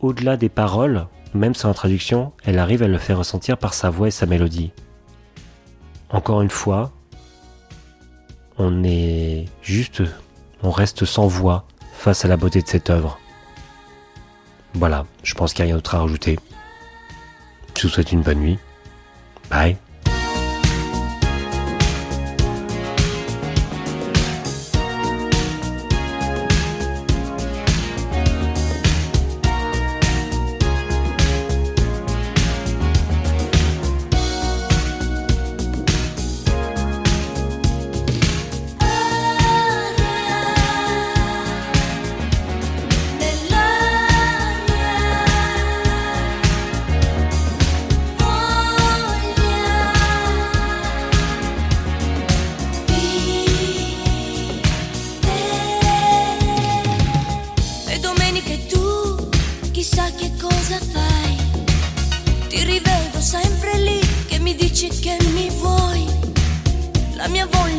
Au-delà 0.00 0.36
des 0.36 0.50
paroles, 0.50 1.06
même 1.32 1.54
sans 1.54 1.68
la 1.68 1.74
traduction, 1.74 2.34
elle 2.44 2.58
arrive 2.58 2.82
à 2.82 2.88
le 2.88 2.98
faire 2.98 3.16
ressentir 3.16 3.56
par 3.56 3.72
sa 3.72 3.88
voix 3.88 4.08
et 4.08 4.10
sa 4.10 4.26
mélodie. 4.26 4.72
Encore 6.10 6.42
une 6.42 6.50
fois, 6.50 6.92
on 8.58 8.84
est 8.84 9.46
juste, 9.62 10.02
on 10.62 10.70
reste 10.70 11.06
sans 11.06 11.28
voix 11.28 11.66
face 11.94 12.26
à 12.26 12.28
la 12.28 12.36
beauté 12.36 12.60
de 12.60 12.68
cette 12.68 12.90
œuvre. 12.90 13.18
Voilà, 14.78 15.06
je 15.22 15.32
pense 15.32 15.54
qu'il 15.54 15.64
n'y 15.64 15.70
a 15.70 15.74
rien 15.74 15.76
d'autre 15.76 15.94
à 15.94 16.00
rajouter. 16.00 16.38
Je 17.76 17.82
vous 17.82 17.88
souhaite 17.88 18.12
une 18.12 18.20
bonne 18.20 18.40
nuit. 18.40 18.58
Bye. 19.50 19.78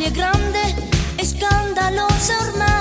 grande, 0.10 0.76
escandalosa 1.18 2.34
hermana. 2.42 2.77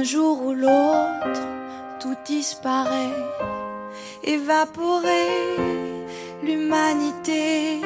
Un 0.00 0.02
jour 0.02 0.46
ou 0.46 0.54
l'autre, 0.54 1.42
tout 2.00 2.16
disparaît, 2.24 3.12
évaporé, 4.24 5.26
l'humanité, 6.42 7.82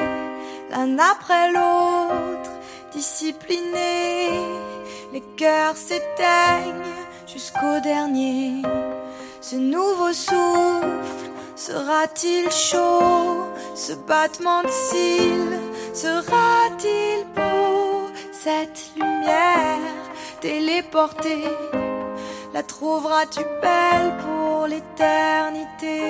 l'un 0.71 0.97
après 0.97 1.51
l'autre, 1.51 2.51
discipliné, 2.93 4.29
les 5.11 5.23
cœurs 5.35 5.75
s'éteignent 5.75 6.95
jusqu'au 7.27 7.81
dernier. 7.83 8.61
Ce 9.41 9.57
nouveau 9.57 10.13
souffle 10.13 11.31
Sera-t-il 11.57 12.49
chaud? 12.49 13.43
Ce 13.75 13.91
battement 13.91 14.63
de 14.63 14.69
cils 14.69 15.59
Sera-t-il 15.93 17.25
beau? 17.35 18.07
Cette 18.31 18.91
lumière 18.95 19.79
téléportée 20.39 21.43
trouveras-tu 22.67 23.41
belle 23.61 24.13
pour 24.23 24.67
l'éternité? 24.67 26.07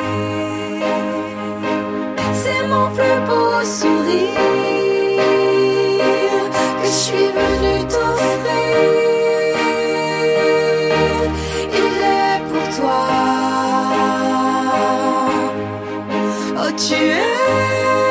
C'est 2.34 2.68
mon 2.68 2.88
plus 2.96 3.20
beau 3.28 3.64
sourire 3.64 4.40
que 6.82 6.88
je 6.88 7.00
suis 7.08 7.30
venu 7.40 7.86
t'offrir. 7.88 8.78
Il 11.74 11.96
est 12.20 12.40
pour 12.50 12.66
toi. 12.78 13.04
Oh, 16.58 16.72
tu 16.78 16.94
es 16.94 18.05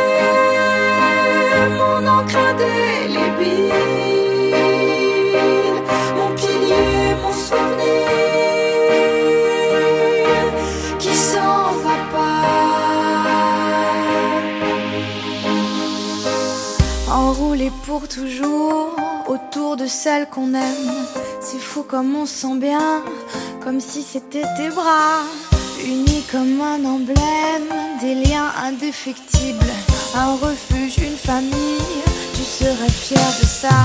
pour 17.99 18.09
toujours 18.09 18.97
autour 19.29 19.77
de 19.77 19.87
celle 19.87 20.29
qu'on 20.29 20.53
aime. 20.53 20.91
C'est 21.41 21.61
fou 21.61 21.85
comme 21.85 22.17
on 22.17 22.27
se 22.27 22.35
sent 22.35 22.57
bien, 22.57 23.05
comme 23.63 23.79
si 23.79 24.03
c'était 24.03 24.43
tes 24.57 24.69
bras. 24.71 25.23
Unis 25.85 26.25
comme 26.33 26.61
un 26.61 26.85
emblème, 26.85 27.69
des 28.01 28.17
liens 28.17 28.51
indéfectibles. 28.65 29.73
Un 30.17 30.35
refuge, 30.35 30.97
une 30.99 31.17
famille, 31.17 32.03
tu 32.35 32.43
serais 32.43 32.91
fier 32.91 33.29
de 33.41 33.47
ça. 33.47 33.79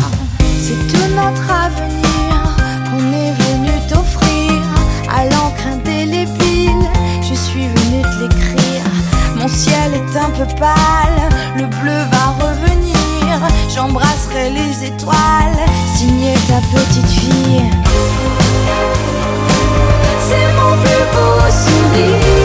C'est 0.59 0.87
tout 0.91 1.13
notre 1.13 1.51
avenir 1.51 2.38
petite 16.61 17.09
fille. 17.09 17.69
C'est 20.19 20.53
mon 20.55 20.77
plus 20.81 21.05
beau 21.13 21.39
sourire 21.49 22.38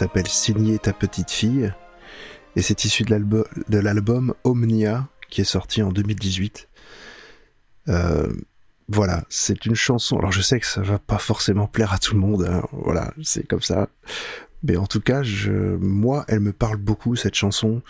s'appelle 0.00 0.28
Signer 0.28 0.78
ta 0.78 0.94
petite 0.94 1.30
fille. 1.30 1.74
Et 2.56 2.62
c'est 2.62 2.86
issu 2.86 3.04
de 3.04 3.78
l'album, 3.78 4.34
Omnia, 4.44 5.06
qui 5.28 5.42
est 5.42 5.44
sorti 5.44 5.82
en 5.82 5.92
2018. 5.92 6.68
Euh, 7.88 8.32
voilà, 8.88 9.24
c'est 9.28 9.66
une 9.66 9.74
chanson. 9.74 10.18
Alors 10.18 10.32
je 10.32 10.40
sais 10.40 10.58
que 10.58 10.66
ça 10.66 10.80
va 10.80 10.98
pas 10.98 11.18
forcément 11.18 11.66
plaire 11.66 11.92
à 11.92 11.98
tout 11.98 12.14
le 12.14 12.20
monde. 12.20 12.48
hein. 12.50 12.62
Voilà, 12.72 13.12
c'est 13.22 13.46
comme 13.46 13.60
ça. 13.60 13.90
Mais 14.62 14.78
en 14.78 14.86
tout 14.86 15.00
cas, 15.00 15.20
moi, 15.80 16.24
elle 16.28 16.40
me 16.40 16.54
parle 16.54 16.78
beaucoup 16.78 17.14
cette 17.14 17.34
chanson. 17.34 17.82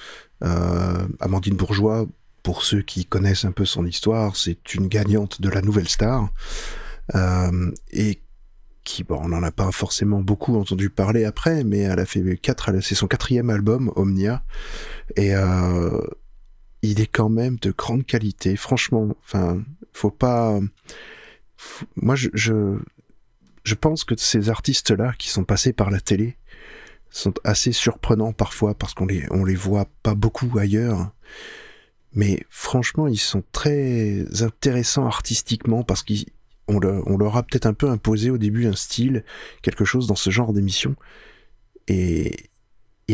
Euh, 0.43 1.07
Amandine 1.21 1.55
Bourgeois, 1.55 2.07
pour 2.43 2.65
ceux 2.65 2.83
qui 2.83 3.05
connaissent 3.05 3.45
un 3.45 3.53
peu 3.53 3.65
son 3.65 3.87
histoire, 3.87 4.35
c'est 4.35 4.75
une 4.75 4.89
gagnante 4.89 5.41
de 5.41 5.49
la 5.49 5.63
Nouvelle 5.63 5.89
Star. 5.89 6.29
Euh, 7.15 7.71
et 7.93 8.21
on 9.09 9.29
n'en 9.29 9.43
a 9.43 9.51
pas 9.51 9.71
forcément 9.73 10.21
beaucoup 10.21 10.57
entendu 10.57 10.91
parler 10.91 11.25
après, 11.25 11.65
mais 11.65 11.79
elle 11.79 12.01
a 12.01 12.07
fait 12.07 12.23
c'est 12.81 12.95
son 12.95 13.07
quatrième 13.07 13.51
album, 13.51 13.93
Omnia, 13.97 14.43
et 15.17 15.35
euh, 15.35 16.01
il 16.83 17.01
est 17.01 17.07
quand 17.07 17.29
même 17.29 17.57
de 17.57 17.71
grande 17.71 18.05
qualité. 18.05 18.57
Franchement, 18.57 19.09
enfin, 19.25 19.63
faut 19.93 20.11
pas. 20.11 20.59
moi, 21.97 22.15
je, 22.15 22.29
je, 22.35 22.79
je 23.65 23.75
pense 23.75 24.05
que 24.05 24.15
ces 24.17 24.49
artistes-là 24.49 25.13
qui 25.19 25.29
sont 25.29 25.45
passés 25.45 25.73
par 25.73 25.91
la 25.91 26.01
télé 26.01 26.37
sont 27.11 27.35
assez 27.45 27.73
surprenants 27.73 28.33
parfois 28.33 28.75
parce 28.75 28.95
qu'on 28.95 29.07
les, 29.07 29.27
on 29.31 29.45
les 29.45 29.57
voit 29.57 29.87
pas 30.03 30.15
beaucoup 30.15 30.59
ailleurs. 30.59 31.11
Mais 32.13 32.45
franchement, 32.49 33.07
ils 33.07 33.19
sont 33.19 33.45
très 33.53 34.25
intéressants 34.43 35.07
artistiquement 35.07 35.83
parce 35.85 36.03
qu'ils 36.03 36.27
on, 36.71 36.79
le- 36.79 37.03
on 37.07 37.17
leur 37.17 37.37
a 37.37 37.43
peut-être 37.43 37.67
un 37.67 37.75
peu 37.75 37.91
imposé 37.91 38.31
au 38.31 38.39
début 38.39 38.67
un 38.67 38.75
style, 38.77 39.25
quelque 39.63 39.85
chose 39.85 40.07
dans 40.07 40.15
ce 40.15 40.31
genre 40.31 40.53
d'émission. 40.53 40.97
Et, 41.89 42.35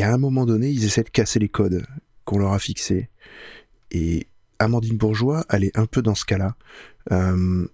à 0.00 0.12
un 0.12 0.18
moment 0.18 0.44
donné, 0.44 0.68
ils 0.68 0.84
essaient 0.84 1.04
de 1.04 1.08
casser 1.08 1.38
les 1.38 1.48
codes 1.48 1.86
qu'on 2.26 2.38
leur 2.38 2.52
a 2.52 2.58
fixés. 2.58 3.08
Et 3.90 4.26
Amandine 4.58 4.98
Bourgeois, 4.98 5.46
elle 5.48 5.64
est 5.64 5.76
un 5.78 5.86
peu 5.86 6.02
dans 6.02 6.14
ce 6.14 6.26
cas-là. 6.26 6.54
Euh, 7.12 7.66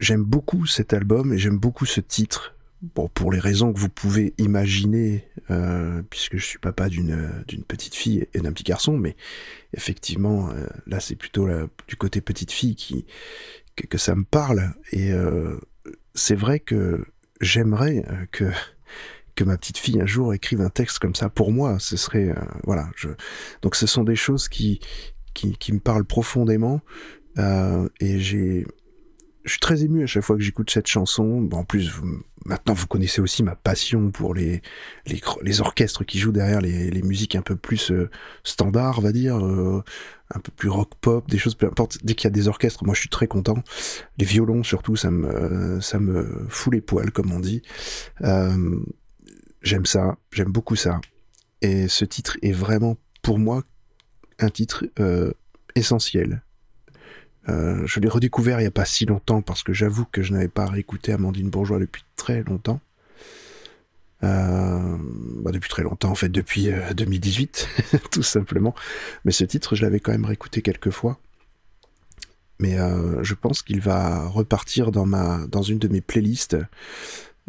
j'aime 0.00 0.24
beaucoup 0.24 0.64
cet 0.64 0.94
album 0.94 1.34
et 1.34 1.38
j'aime 1.38 1.58
beaucoup 1.58 1.84
ce 1.84 2.00
titre. 2.00 2.54
Bon, 2.94 3.08
pour 3.08 3.32
les 3.32 3.38
raisons 3.38 3.72
que 3.72 3.78
vous 3.78 3.88
pouvez 3.88 4.34
imaginer, 4.38 5.28
euh, 5.50 6.02
puisque 6.08 6.36
je 6.36 6.44
suis 6.44 6.58
papa 6.58 6.88
d'une 6.88 7.42
petite 7.68 7.94
fille 7.94 8.26
et 8.32 8.40
d'un 8.40 8.52
petit 8.52 8.64
garçon, 8.64 8.96
mais 8.96 9.16
effectivement, 9.74 10.50
euh, 10.50 10.66
là, 10.86 11.00
c'est 11.00 11.16
plutôt 11.16 11.46
du 11.88 11.96
côté 11.96 12.20
petite 12.20 12.52
fille 12.52 12.76
qui 12.76 13.04
que, 13.76 13.86
que 13.86 13.98
ça 13.98 14.14
me 14.14 14.24
parle. 14.24 14.74
Et 14.92 15.12
euh, 15.12 15.56
c'est 16.14 16.34
vrai 16.34 16.60
que 16.60 17.04
j'aimerais 17.40 18.04
euh, 18.08 18.26
que 18.32 18.50
que 19.34 19.44
ma 19.44 19.58
petite 19.58 19.76
fille 19.76 20.00
un 20.00 20.06
jour 20.06 20.32
écrive 20.32 20.62
un 20.62 20.70
texte 20.70 20.98
comme 20.98 21.14
ça 21.14 21.28
pour 21.28 21.52
moi. 21.52 21.76
Ce 21.78 21.96
serait 21.96 22.30
euh, 22.30 22.44
voilà. 22.64 22.88
Je... 22.96 23.08
Donc, 23.62 23.76
ce 23.76 23.86
sont 23.86 24.02
des 24.02 24.16
choses 24.16 24.48
qui 24.48 24.80
qui, 25.34 25.56
qui 25.58 25.72
me 25.72 25.80
parlent 25.80 26.06
profondément. 26.06 26.80
Euh, 27.38 27.88
et 28.00 28.18
j'ai 28.18 28.66
je 29.46 29.52
suis 29.52 29.60
très 29.60 29.84
ému 29.84 30.02
à 30.02 30.06
chaque 30.06 30.24
fois 30.24 30.36
que 30.36 30.42
j'écoute 30.42 30.70
cette 30.70 30.88
chanson. 30.88 31.48
En 31.52 31.64
plus, 31.64 31.92
maintenant, 32.44 32.74
vous 32.74 32.88
connaissez 32.88 33.20
aussi 33.20 33.44
ma 33.44 33.54
passion 33.54 34.10
pour 34.10 34.34
les, 34.34 34.60
les, 35.06 35.60
orchestres 35.60 36.04
qui 36.04 36.18
jouent 36.18 36.32
derrière 36.32 36.60
les, 36.60 36.90
les 36.90 37.02
musiques 37.02 37.36
un 37.36 37.42
peu 37.42 37.54
plus 37.54 37.92
euh, 37.92 38.10
standards, 38.42 38.98
on 38.98 39.02
va 39.02 39.12
dire, 39.12 39.38
euh, 39.38 39.84
un 40.34 40.40
peu 40.40 40.50
plus 40.50 40.68
rock 40.68 40.90
pop, 41.00 41.30
des 41.30 41.38
choses, 41.38 41.54
peu 41.54 41.66
importe. 41.66 42.04
Dès 42.04 42.14
qu'il 42.14 42.26
y 42.26 42.32
a 42.32 42.34
des 42.34 42.48
orchestres, 42.48 42.84
moi, 42.84 42.94
je 42.94 43.00
suis 43.00 43.08
très 43.08 43.28
content. 43.28 43.62
Les 44.18 44.24
violons, 44.24 44.64
surtout, 44.64 44.96
ça 44.96 45.12
me, 45.12 45.80
ça 45.80 46.00
me 46.00 46.46
fout 46.48 46.74
les 46.74 46.80
poils, 46.80 47.12
comme 47.12 47.30
on 47.32 47.38
dit. 47.38 47.62
Euh, 48.22 48.80
j'aime 49.62 49.86
ça, 49.86 50.16
j'aime 50.32 50.50
beaucoup 50.50 50.76
ça. 50.76 51.00
Et 51.62 51.86
ce 51.86 52.04
titre 52.04 52.36
est 52.42 52.52
vraiment, 52.52 52.96
pour 53.22 53.38
moi, 53.38 53.62
un 54.40 54.50
titre 54.50 54.84
euh, 54.98 55.32
essentiel. 55.76 56.42
Euh, 57.48 57.82
je 57.86 58.00
l'ai 58.00 58.08
redécouvert 58.08 58.58
il 58.58 58.64
n'y 58.64 58.68
a 58.68 58.72
pas 58.72 58.84
si 58.84 59.06
longtemps 59.06 59.40
parce 59.40 59.62
que 59.62 59.72
j'avoue 59.72 60.04
que 60.04 60.22
je 60.22 60.32
n'avais 60.32 60.48
pas 60.48 60.66
réécouté 60.66 61.12
Amandine 61.12 61.48
Bourgeois 61.48 61.78
depuis 61.78 62.04
très 62.16 62.42
longtemps. 62.42 62.80
Euh, 64.24 64.96
bah 65.42 65.52
depuis 65.52 65.68
très 65.68 65.82
longtemps, 65.82 66.10
en 66.10 66.14
fait, 66.14 66.30
depuis 66.30 66.70
euh, 66.70 66.94
2018, 66.94 67.68
tout 68.10 68.22
simplement. 68.22 68.74
Mais 69.24 69.32
ce 69.32 69.44
titre, 69.44 69.76
je 69.76 69.82
l'avais 69.82 70.00
quand 70.00 70.12
même 70.12 70.24
réécouté 70.24 70.62
quelques 70.62 70.90
fois. 70.90 71.18
Mais 72.58 72.78
euh, 72.78 73.22
je 73.22 73.34
pense 73.34 73.62
qu'il 73.62 73.80
va 73.80 74.26
repartir 74.28 74.90
dans, 74.90 75.06
dans 75.46 75.62
une 75.62 75.78
de 75.78 75.88
mes 75.88 76.00
playlists 76.00 76.56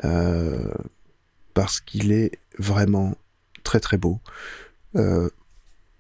euh, 0.04 0.74
parce 1.54 1.80
qu'il 1.80 2.12
est 2.12 2.40
vraiment 2.60 3.16
très 3.64 3.80
très 3.80 3.98
beau. 3.98 4.20
Euh, 4.96 5.30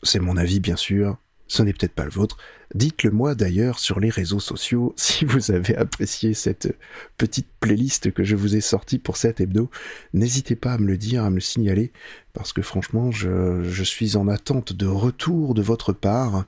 c'est 0.03 0.19
mon 0.19 0.37
avis, 0.37 0.59
bien 0.59 0.75
sûr. 0.75 1.17
Ce 1.47 1.63
n'est 1.63 1.73
peut-être 1.73 1.93
pas 1.93 2.05
le 2.05 2.11
vôtre. 2.11 2.37
Dites-le 2.75 3.11
moi 3.11 3.33
d'ailleurs 3.33 3.79
sur 3.79 3.99
les 3.99 4.09
réseaux 4.09 4.39
sociaux 4.39 4.93
si 4.97 5.25
vous 5.25 5.51
avez 5.51 5.75
apprécié 5.75 6.33
cette 6.33 6.75
petite 7.17 7.47
playlist 7.59 8.11
que 8.11 8.23
je 8.23 8.35
vous 8.35 8.55
ai 8.55 8.61
sortie 8.61 8.99
pour 8.99 9.17
cet 9.17 9.39
hebdo. 9.39 9.69
N'hésitez 10.13 10.55
pas 10.55 10.73
à 10.73 10.77
me 10.77 10.87
le 10.87 10.97
dire, 10.97 11.23
à 11.23 11.29
me 11.29 11.35
le 11.35 11.41
signaler, 11.41 11.91
parce 12.33 12.53
que 12.53 12.61
franchement, 12.61 13.11
je, 13.11 13.83
suis 13.83 14.17
en 14.17 14.27
attente 14.27 14.73
de 14.73 14.85
retour 14.85 15.53
de 15.53 15.61
votre 15.61 15.93
part. 15.93 16.45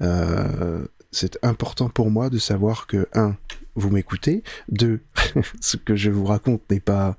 Euh, 0.00 0.86
c'est 1.12 1.38
important 1.44 1.90
pour 1.90 2.10
moi 2.10 2.30
de 2.30 2.38
savoir 2.38 2.86
que, 2.86 3.06
un, 3.12 3.36
vous 3.74 3.90
m'écoutez, 3.90 4.42
deux, 4.68 5.00
ce 5.60 5.76
que 5.76 5.94
je 5.94 6.10
vous 6.10 6.24
raconte 6.24 6.62
n'est 6.70 6.80
pas 6.80 7.16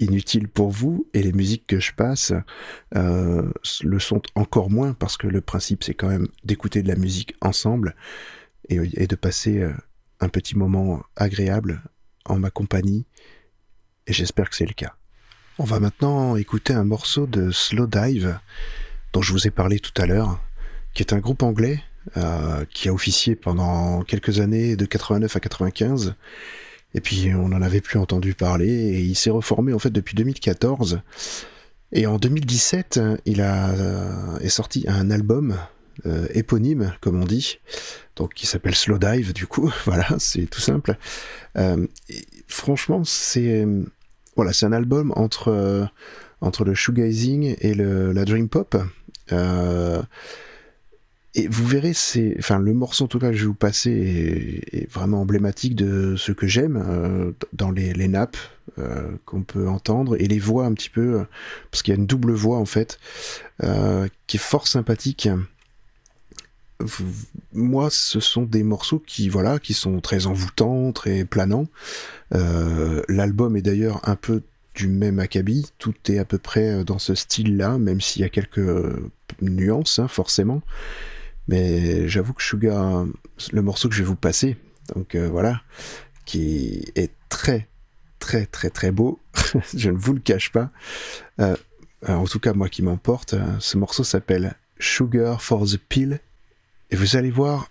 inutile 0.00 0.48
pour 0.48 0.70
vous, 0.70 1.08
et 1.14 1.22
les 1.22 1.32
musiques 1.32 1.66
que 1.66 1.80
je 1.80 1.92
passe 1.92 2.32
euh, 2.96 3.50
le 3.82 3.98
sont 4.00 4.22
encore 4.34 4.68
moins, 4.68 4.92
parce 4.92 5.16
que 5.16 5.28
le 5.28 5.40
principe 5.40 5.84
c'est 5.84 5.94
quand 5.94 6.08
même 6.08 6.28
d'écouter 6.44 6.82
de 6.82 6.88
la 6.88 6.96
musique 6.96 7.34
ensemble 7.40 7.94
et, 8.68 9.06
de 9.06 9.16
passer 9.16 9.60
euh, 9.60 9.72
un 10.18 10.28
petit 10.28 10.58
moment 10.58 11.04
agréable 11.14 11.82
en 12.24 12.40
ma 12.40 12.50
compagnie, 12.50 13.06
et 14.08 14.12
j'espère 14.12 14.50
que 14.50 14.56
c'est 14.56 14.66
le 14.66 14.74
cas. 14.74 14.96
On 15.58 15.64
va 15.64 15.80
maintenant 15.80 16.36
écouter 16.36 16.74
un 16.74 16.84
morceau 16.84 17.26
de 17.26 17.50
Slow 17.52 17.86
Dive, 17.86 18.38
dont 19.12 19.22
je 19.22 19.32
vous 19.32 19.46
ai 19.46 19.50
parlé 19.50 19.78
tout 19.78 20.02
à 20.02 20.06
l'heure, 20.06 20.40
qui 20.94 21.02
est 21.02 21.12
un 21.12 21.18
groupe 21.18 21.42
anglais 21.42 21.82
euh, 22.16 22.64
qui 22.72 22.88
a 22.88 22.92
officié 22.92 23.36
pendant 23.36 24.02
quelques 24.02 24.40
années, 24.40 24.76
de 24.76 24.84
89 24.86 25.34
à 25.34 25.40
95, 25.40 26.14
et 26.94 27.00
puis 27.00 27.32
on 27.34 27.48
n'en 27.48 27.62
avait 27.62 27.80
plus 27.80 27.98
entendu 27.98 28.34
parler, 28.34 28.68
et 28.68 29.00
il 29.00 29.14
s'est 29.14 29.30
reformé 29.30 29.72
en 29.72 29.78
fait 29.78 29.90
depuis 29.90 30.14
2014. 30.14 31.00
Et 31.92 32.06
en 32.06 32.16
2017, 32.16 33.00
il 33.26 33.40
a 33.40 33.70
euh, 33.70 34.38
est 34.38 34.48
sorti 34.48 34.84
un 34.88 35.10
album 35.10 35.56
euh, 36.04 36.26
éponyme, 36.34 36.92
comme 37.00 37.20
on 37.20 37.24
dit, 37.24 37.58
donc 38.16 38.34
qui 38.34 38.46
s'appelle 38.46 38.74
Slow 38.74 38.98
Dive. 38.98 39.32
Du 39.32 39.46
coup, 39.46 39.72
voilà, 39.84 40.06
c'est 40.18 40.46
tout 40.46 40.60
simple. 40.60 40.96
Franchement, 42.48 43.02
c'est 43.04 43.66
voilà, 44.36 44.52
un 44.62 44.72
album 44.72 45.12
entre 45.16 45.88
entre 46.40 46.64
le 46.64 46.74
shoegazing 46.74 47.56
et 47.60 47.74
le, 47.74 48.12
la 48.12 48.24
dream 48.24 48.48
pop. 48.48 48.76
Euh, 49.32 50.02
et 51.36 51.48
vous 51.48 51.66
verrez, 51.66 51.92
c'est, 51.92 52.34
enfin, 52.38 52.58
le 52.58 52.72
morceau 52.72 53.04
en 53.04 53.08
tout 53.08 53.18
cas 53.18 53.28
que 53.28 53.36
je 53.36 53.42
vais 53.42 53.48
vous 53.48 53.54
passer 53.54 54.62
est, 54.72 54.90
vraiment 54.90 55.20
emblématique 55.20 55.74
de 55.74 56.16
ce 56.16 56.32
que 56.32 56.46
j'aime 56.46 56.82
euh, 56.82 57.32
dans 57.52 57.70
les, 57.70 57.92
les 57.92 58.08
nappes 58.08 58.38
euh, 58.78 59.10
qu'on 59.26 59.42
peut 59.42 59.68
entendre 59.68 60.16
et 60.18 60.28
les 60.28 60.38
voix 60.38 60.64
un 60.64 60.72
petit 60.72 60.88
peu, 60.88 61.20
euh, 61.20 61.24
parce 61.70 61.82
qu'il 61.82 61.92
y 61.92 61.96
a 61.96 62.00
une 62.00 62.06
double 62.06 62.32
voix 62.32 62.56
en 62.56 62.64
fait, 62.64 62.98
qui 64.26 64.36
est 64.38 64.40
fort 64.40 64.66
sympathique. 64.66 65.28
Moi, 67.52 67.88
ce 67.90 68.18
sont 68.20 68.42
des 68.42 68.62
morceaux 68.62 69.02
qui, 69.06 69.28
voilà, 69.28 69.58
qui 69.58 69.74
sont 69.74 70.00
très 70.00 70.26
envoûtants, 70.26 70.92
très 70.92 71.26
planants. 71.26 71.66
L'album 72.30 73.56
est 73.56 73.62
d'ailleurs 73.62 74.00
un 74.08 74.16
peu 74.16 74.42
du 74.74 74.88
même 74.88 75.18
acabit. 75.18 75.66
Tout 75.78 75.94
est 76.08 76.18
à 76.18 76.24
peu 76.24 76.38
près 76.38 76.84
dans 76.84 76.98
ce 76.98 77.14
style-là, 77.14 77.76
même 77.78 78.00
s'il 78.00 78.22
y 78.22 78.24
a 78.24 78.30
quelques 78.30 78.70
nuances, 79.42 79.98
hein, 79.98 80.08
forcément. 80.08 80.62
Mais 81.48 82.08
j'avoue 82.08 82.32
que 82.32 82.42
Sugar, 82.42 83.06
le 83.52 83.62
morceau 83.62 83.88
que 83.88 83.94
je 83.94 84.02
vais 84.02 84.08
vous 84.08 84.16
passer, 84.16 84.56
donc 84.94 85.14
euh, 85.14 85.28
voilà, 85.28 85.62
qui 86.24 86.84
est 86.94 87.12
très, 87.28 87.68
très, 88.18 88.46
très, 88.46 88.70
très 88.70 88.90
beau. 88.90 89.20
je 89.74 89.90
ne 89.90 89.96
vous 89.96 90.12
le 90.12 90.20
cache 90.20 90.52
pas. 90.52 90.70
Euh, 91.40 91.56
alors, 92.02 92.22
en 92.22 92.26
tout 92.26 92.40
cas, 92.40 92.52
moi 92.52 92.68
qui 92.68 92.82
m'emporte, 92.82 93.34
euh, 93.34 93.44
ce 93.58 93.78
morceau 93.78 94.04
s'appelle 94.04 94.56
Sugar 94.78 95.40
for 95.42 95.64
the 95.64 95.78
Pill. 95.78 96.20
Et 96.90 96.96
vous 96.96 97.16
allez 97.16 97.30
voir, 97.30 97.68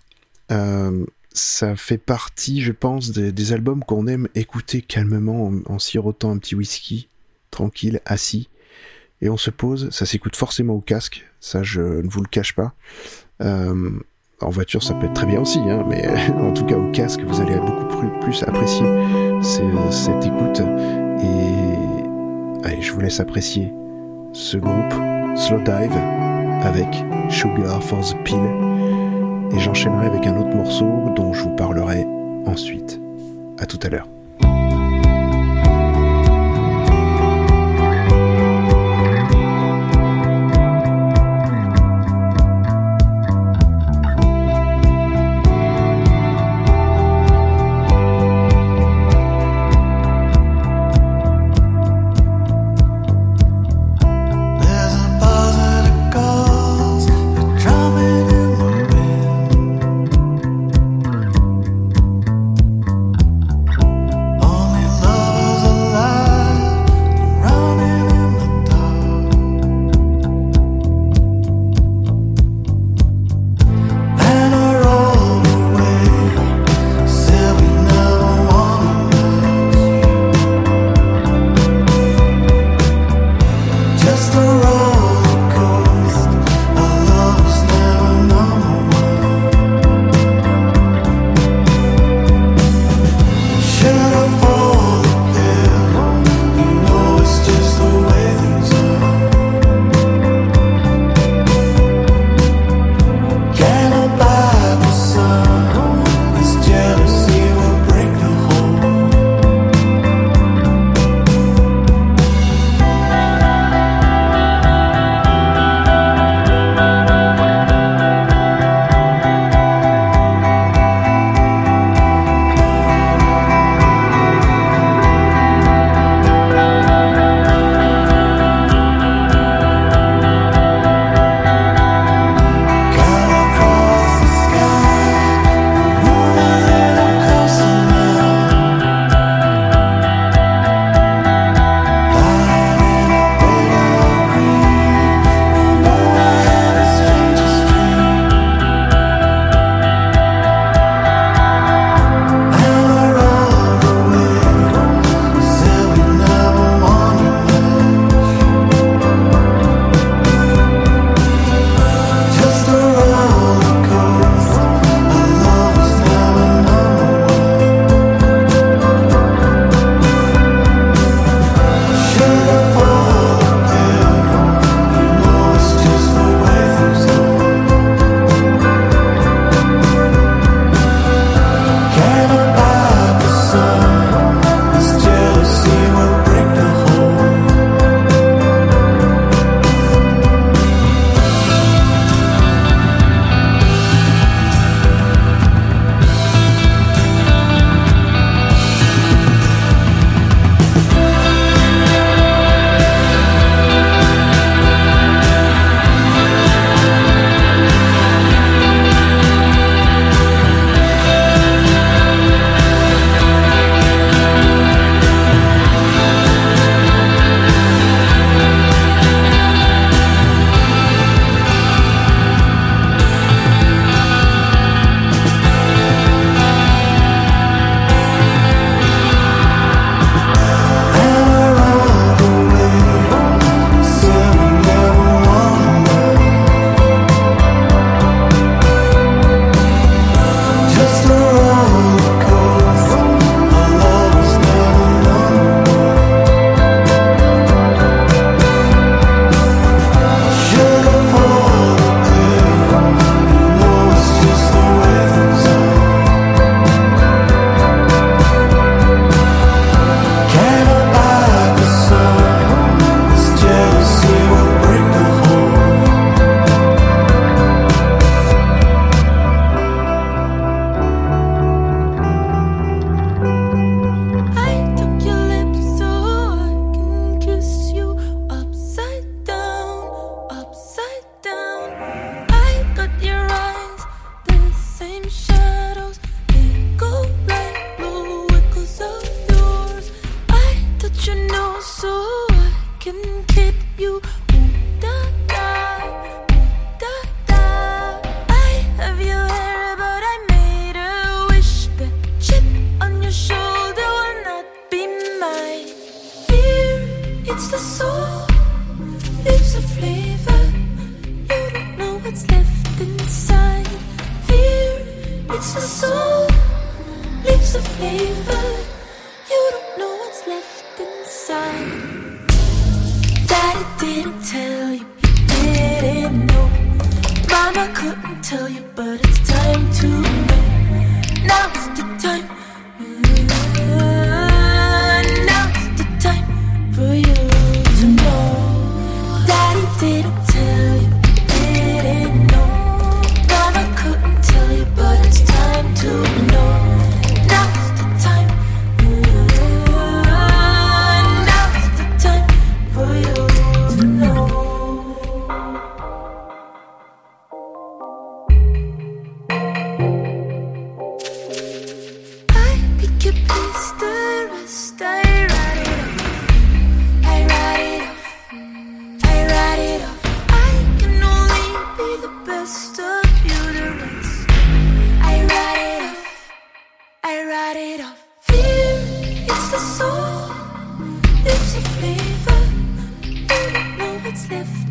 euh, 0.50 1.04
ça 1.32 1.76
fait 1.76 1.98
partie, 1.98 2.62
je 2.62 2.72
pense, 2.72 3.10
des, 3.12 3.52
albums 3.52 3.84
qu'on 3.84 4.06
aime 4.06 4.28
écouter 4.34 4.82
calmement 4.82 5.46
en, 5.46 5.60
en 5.66 5.78
sirotant 5.78 6.32
un 6.32 6.38
petit 6.38 6.54
whisky, 6.54 7.08
tranquille, 7.50 8.00
assis. 8.04 8.48
Et 9.22 9.30
on 9.30 9.36
se 9.36 9.50
pose, 9.50 9.88
ça 9.90 10.04
s'écoute 10.06 10.36
forcément 10.36 10.74
au 10.74 10.80
casque, 10.80 11.24
ça 11.40 11.62
je 11.62 11.80
ne 11.80 12.08
vous 12.08 12.20
le 12.20 12.28
cache 12.28 12.54
pas. 12.54 12.72
Euh, 13.42 13.90
en 14.42 14.50
voiture, 14.50 14.82
ça 14.82 14.92
peut 14.94 15.06
être 15.06 15.14
très 15.14 15.26
bien 15.26 15.40
aussi, 15.40 15.58
hein, 15.60 15.84
mais 15.88 16.06
en 16.40 16.52
tout 16.52 16.64
cas 16.66 16.76
au 16.76 16.90
casque, 16.92 17.20
vous 17.26 17.40
allez 17.40 17.56
beaucoup 17.58 18.20
plus, 18.20 18.42
apprécier 18.42 18.84
ce- 19.42 19.90
cette 19.90 20.26
écoute. 20.26 20.60
Et 21.22 22.66
allez, 22.66 22.82
je 22.82 22.92
vous 22.92 23.00
laisse 23.00 23.20
apprécier 23.20 23.72
ce 24.34 24.58
groupe 24.58 24.92
Slow 25.36 25.60
Dive 25.60 25.96
avec 26.62 26.88
Sugar 27.30 27.82
for 27.82 28.00
the 28.00 28.16
Pill. 28.24 28.40
Et 29.52 29.60
j'enchaînerai 29.60 30.06
avec 30.06 30.26
un 30.26 30.36
autre 30.36 30.54
morceau 30.54 31.08
dont 31.16 31.32
je 31.32 31.42
vous 31.44 31.56
parlerai 31.56 32.04
ensuite. 32.46 33.00
À 33.58 33.64
tout 33.64 33.78
à 33.82 33.88
l'heure. 33.88 34.08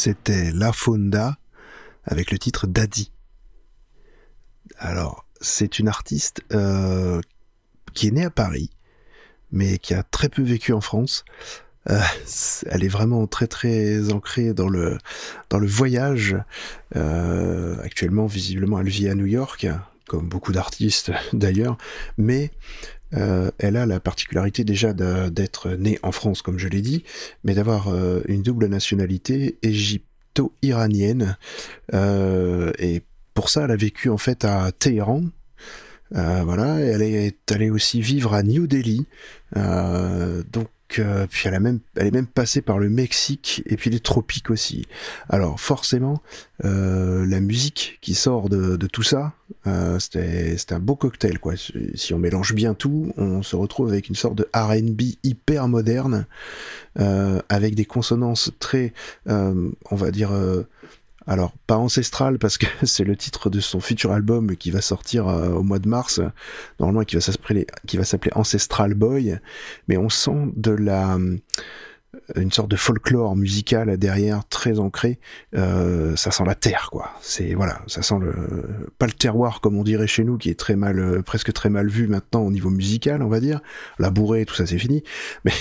C'était 0.00 0.52
La 0.52 0.72
Fonda 0.72 1.38
avec 2.04 2.30
le 2.30 2.38
titre 2.38 2.68
Daddy. 2.68 3.10
Alors, 4.78 5.26
c'est 5.40 5.80
une 5.80 5.88
artiste 5.88 6.40
euh, 6.52 7.20
qui 7.94 8.06
est 8.06 8.10
née 8.12 8.24
à 8.24 8.30
Paris, 8.30 8.70
mais 9.50 9.78
qui 9.78 9.94
a 9.94 10.04
très 10.04 10.28
peu 10.28 10.42
vécu 10.42 10.72
en 10.72 10.80
France. 10.80 11.24
Euh, 11.90 11.98
elle 12.66 12.84
est 12.84 12.88
vraiment 12.88 13.26
très 13.26 13.48
très 13.48 14.12
ancrée 14.12 14.54
dans 14.54 14.68
le 14.68 14.98
dans 15.50 15.58
le 15.58 15.66
voyage. 15.66 16.36
Euh, 16.94 17.76
actuellement, 17.82 18.26
visiblement, 18.26 18.78
elle 18.78 18.88
vit 18.88 19.08
à 19.08 19.16
New 19.16 19.26
York, 19.26 19.66
comme 20.06 20.28
beaucoup 20.28 20.52
d'artistes 20.52 21.10
d'ailleurs, 21.32 21.76
mais 22.18 22.52
euh, 23.14 23.50
elle 23.58 23.76
a 23.76 23.86
la 23.86 24.00
particularité 24.00 24.64
déjà 24.64 24.92
d'être 24.92 25.70
née 25.70 25.98
en 26.02 26.12
France, 26.12 26.42
comme 26.42 26.58
je 26.58 26.68
l'ai 26.68 26.82
dit, 26.82 27.04
mais 27.44 27.54
d'avoir 27.54 27.88
euh, 27.88 28.20
une 28.26 28.42
double 28.42 28.66
nationalité 28.66 29.58
égypto-iranienne. 29.62 31.36
Euh, 31.94 32.72
et 32.78 33.02
pour 33.34 33.48
ça, 33.48 33.64
elle 33.64 33.70
a 33.70 33.76
vécu 33.76 34.10
en 34.10 34.18
fait 34.18 34.44
à 34.44 34.72
Téhéran. 34.72 35.24
Voilà, 36.10 36.80
et 36.80 36.86
elle 36.86 37.02
est 37.02 37.52
allée 37.52 37.68
aussi 37.68 38.00
vivre 38.00 38.32
à 38.32 38.42
New 38.42 38.66
Delhi. 38.66 39.06
Donc, 39.54 40.68
euh, 40.98 41.26
puis 41.28 41.48
elle, 41.48 41.54
a 41.54 41.60
même, 41.60 41.80
elle 41.96 42.06
est 42.06 42.12
même 42.12 42.26
passée 42.26 42.62
par 42.62 42.78
le 42.78 42.88
Mexique 42.88 43.62
et 43.66 43.76
puis 43.76 43.90
les 43.90 44.00
tropiques 44.00 44.50
aussi. 44.50 44.86
Alors 45.28 45.60
forcément, 45.60 46.22
euh, 46.64 47.26
la 47.26 47.40
musique 47.40 47.98
qui 48.00 48.14
sort 48.14 48.48
de, 48.48 48.76
de 48.76 48.86
tout 48.86 49.02
ça, 49.02 49.32
euh, 49.66 49.98
c'était 49.98 50.72
un 50.72 50.78
beau 50.78 50.96
cocktail 50.96 51.38
quoi. 51.38 51.54
Si 51.94 52.14
on 52.14 52.18
mélange 52.18 52.54
bien 52.54 52.74
tout, 52.74 53.12
on 53.16 53.42
se 53.42 53.56
retrouve 53.56 53.88
avec 53.88 54.08
une 54.08 54.14
sorte 54.14 54.34
de 54.34 54.48
R&B 54.54 55.02
hyper 55.22 55.68
moderne, 55.68 56.26
euh, 56.98 57.40
avec 57.48 57.74
des 57.74 57.84
consonances 57.84 58.50
très, 58.58 58.92
euh, 59.28 59.70
on 59.90 59.96
va 59.96 60.10
dire, 60.10 60.32
euh, 60.32 60.62
alors 61.28 61.52
pas 61.66 61.76
ancestral 61.76 62.38
parce 62.38 62.58
que 62.58 62.66
c'est 62.84 63.04
le 63.04 63.14
titre 63.14 63.50
de 63.50 63.60
son 63.60 63.80
futur 63.80 64.12
album 64.12 64.56
qui 64.56 64.70
va 64.70 64.80
sortir 64.80 65.28
euh, 65.28 65.50
au 65.50 65.62
mois 65.62 65.78
de 65.78 65.88
mars, 65.88 66.20
normalement 66.80 67.04
qui 67.04 67.14
va 67.14 67.20
s'appeler 67.20 67.66
qui 67.86 67.96
va 67.96 68.04
s'appeler 68.04 68.32
Ancestral 68.34 68.94
Boy, 68.94 69.38
mais 69.86 69.96
on 69.96 70.08
sent 70.08 70.52
de 70.56 70.72
la 70.72 71.18
une 72.36 72.52
sorte 72.52 72.70
de 72.70 72.76
folklore 72.76 73.36
musical 73.36 73.96
derrière 73.96 74.46
très 74.48 74.78
ancré 74.78 75.18
euh, 75.56 76.16
ça 76.16 76.30
sent 76.30 76.44
la 76.46 76.54
terre 76.54 76.88
quoi. 76.90 77.10
C'est 77.20 77.54
voilà 77.54 77.80
ça 77.86 78.02
sent 78.02 78.16
le 78.20 78.88
pas 78.98 79.06
le 79.06 79.12
terroir 79.12 79.60
comme 79.60 79.76
on 79.76 79.84
dirait 79.84 80.06
chez 80.06 80.24
nous 80.24 80.38
qui 80.38 80.50
est 80.50 80.58
très 80.58 80.76
mal 80.76 80.98
euh, 80.98 81.22
presque 81.22 81.52
très 81.52 81.70
mal 81.70 81.88
vu 81.88 82.06
maintenant 82.06 82.42
au 82.42 82.50
niveau 82.50 82.70
musical 82.70 83.22
on 83.22 83.28
va 83.28 83.40
dire. 83.40 83.60
La 83.98 84.10
bourrée 84.10 84.44
tout 84.44 84.54
ça 84.54 84.66
c'est 84.66 84.78
fini. 84.78 85.02
Mais 85.44 85.52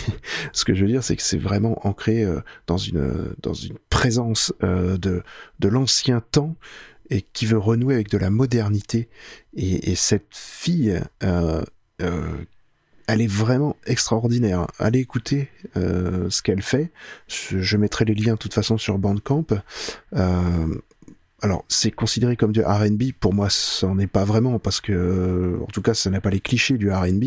ce 0.53 0.65
que 0.65 0.74
je 0.74 0.82
veux 0.82 0.91
dire 0.91 1.03
c'est 1.03 1.15
que 1.15 1.24
c'est 1.24 1.38
vraiment 1.38 1.86
ancré 1.88 2.24
euh, 2.24 2.41
dans 2.68 2.78
une 2.78 3.34
dans 3.41 3.53
une 3.53 3.78
présence 3.89 4.53
de 4.61 5.24
de 5.59 5.68
l'ancien 5.68 6.22
temps 6.32 6.55
et 7.09 7.22
qui 7.22 7.45
veut 7.45 7.57
renouer 7.57 7.95
avec 7.95 8.09
de 8.09 8.18
la 8.18 8.30
modernité. 8.30 9.09
Et, 9.55 9.91
et 9.91 9.95
cette 9.95 10.28
fille 10.32 10.99
euh, 11.24 11.63
euh, 12.01 12.38
elle 13.08 13.22
est 13.22 13.32
vraiment 13.32 13.76
extraordinaire. 13.86 14.68
Allez 14.80 14.99
écouter 14.99 15.49
euh, 15.78 16.30
ce 16.30 16.41
qu'elle 16.41 16.62
fait. 16.62 16.91
Je, 17.28 17.78
mettrai 17.78 18.05
les 18.05 18.14
liens 18.14 18.34
de 18.34 18.39
toute 18.39 18.53
façon 18.53 18.78
sur 18.78 18.97
Bandcamp. 18.97 19.45
Euh, 20.16 20.76
alors, 21.41 21.64
c'est 21.70 21.91
considéré 21.91 22.36
comme 22.36 22.51
du 22.51 22.62
R&B. 22.62 23.14
Pour 23.20 23.34
moi, 23.34 23.49
ça 23.49 23.88
n'en 23.88 23.97
est 23.99 24.08
pas 24.08 24.26
vraiment 24.26 24.60
parce 24.60 24.82
que, 24.82 24.91
euh, 24.91 25.64
en 25.64 25.68
tout 25.68 25.82
cas, 25.82 25.93
ça 25.93 26.10
n'a 26.10 26.20
pas 26.20 26.30
les 26.30 26.41
clichés 26.41 26.78
du 26.78 26.91
R&B. 26.91 27.26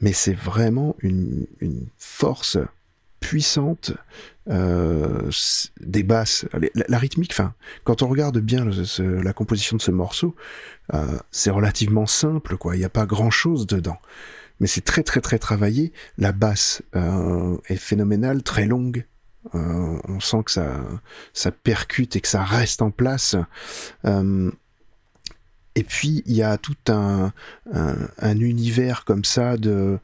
Mais 0.00 0.12
c'est 0.12 0.34
vraiment 0.34 0.96
une, 1.00 1.46
une 1.60 1.86
force 1.98 2.58
puissante 3.20 3.92
euh, 4.50 5.30
des 5.80 6.02
basses, 6.02 6.46
la, 6.88 6.98
rythmique. 6.98 7.32
Enfin, 7.32 7.52
quand 7.84 8.02
on 8.02 8.08
regarde 8.08 8.38
bien 8.38 8.66
la 8.98 9.32
composition 9.32 9.76
de 9.76 9.82
ce 9.82 9.90
morceau, 9.90 10.34
euh, 10.94 11.18
c'est 11.30 11.50
relativement 11.50 12.06
simple, 12.06 12.56
quoi. 12.56 12.76
Il 12.76 12.78
n'y 12.78 12.84
a 12.84 12.90
pas 12.90 13.06
grand-chose 13.06 13.66
dedans, 13.66 13.98
mais 14.60 14.66
c'est 14.66 14.84
très 14.84 15.02
très 15.02 15.20
très 15.20 15.38
travaillé. 15.38 15.92
La 16.16 16.32
basse 16.32 16.82
euh, 16.96 17.56
est 17.68 17.76
phénoménale, 17.76 18.42
très 18.42 18.66
longue. 18.66 19.04
Euh, 19.54 19.98
on 20.08 20.20
sent 20.20 20.42
que 20.44 20.50
ça 20.50 21.50
percute 21.62 22.16
et 22.16 22.20
que 22.20 22.28
ça 22.28 22.42
reste 22.42 22.82
en 22.82 22.90
place. 22.90 23.36
Euh, 24.04 24.50
et 25.74 25.84
puis 25.84 26.22
il 26.26 26.34
y 26.34 26.42
a 26.42 26.58
tout 26.58 26.76
un, 26.88 27.32
un, 27.72 27.96
un 28.18 28.40
univers 28.40 29.04
comme 29.04 29.24
ça 29.24 29.56
de 29.56 29.98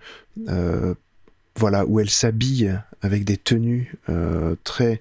voilà 1.57 1.85
où 1.87 2.01
elle 2.01 2.11
s'habille 2.11 2.79
avec 3.03 3.25
des 3.25 3.37
tenues 3.37 3.97
très 4.63 5.01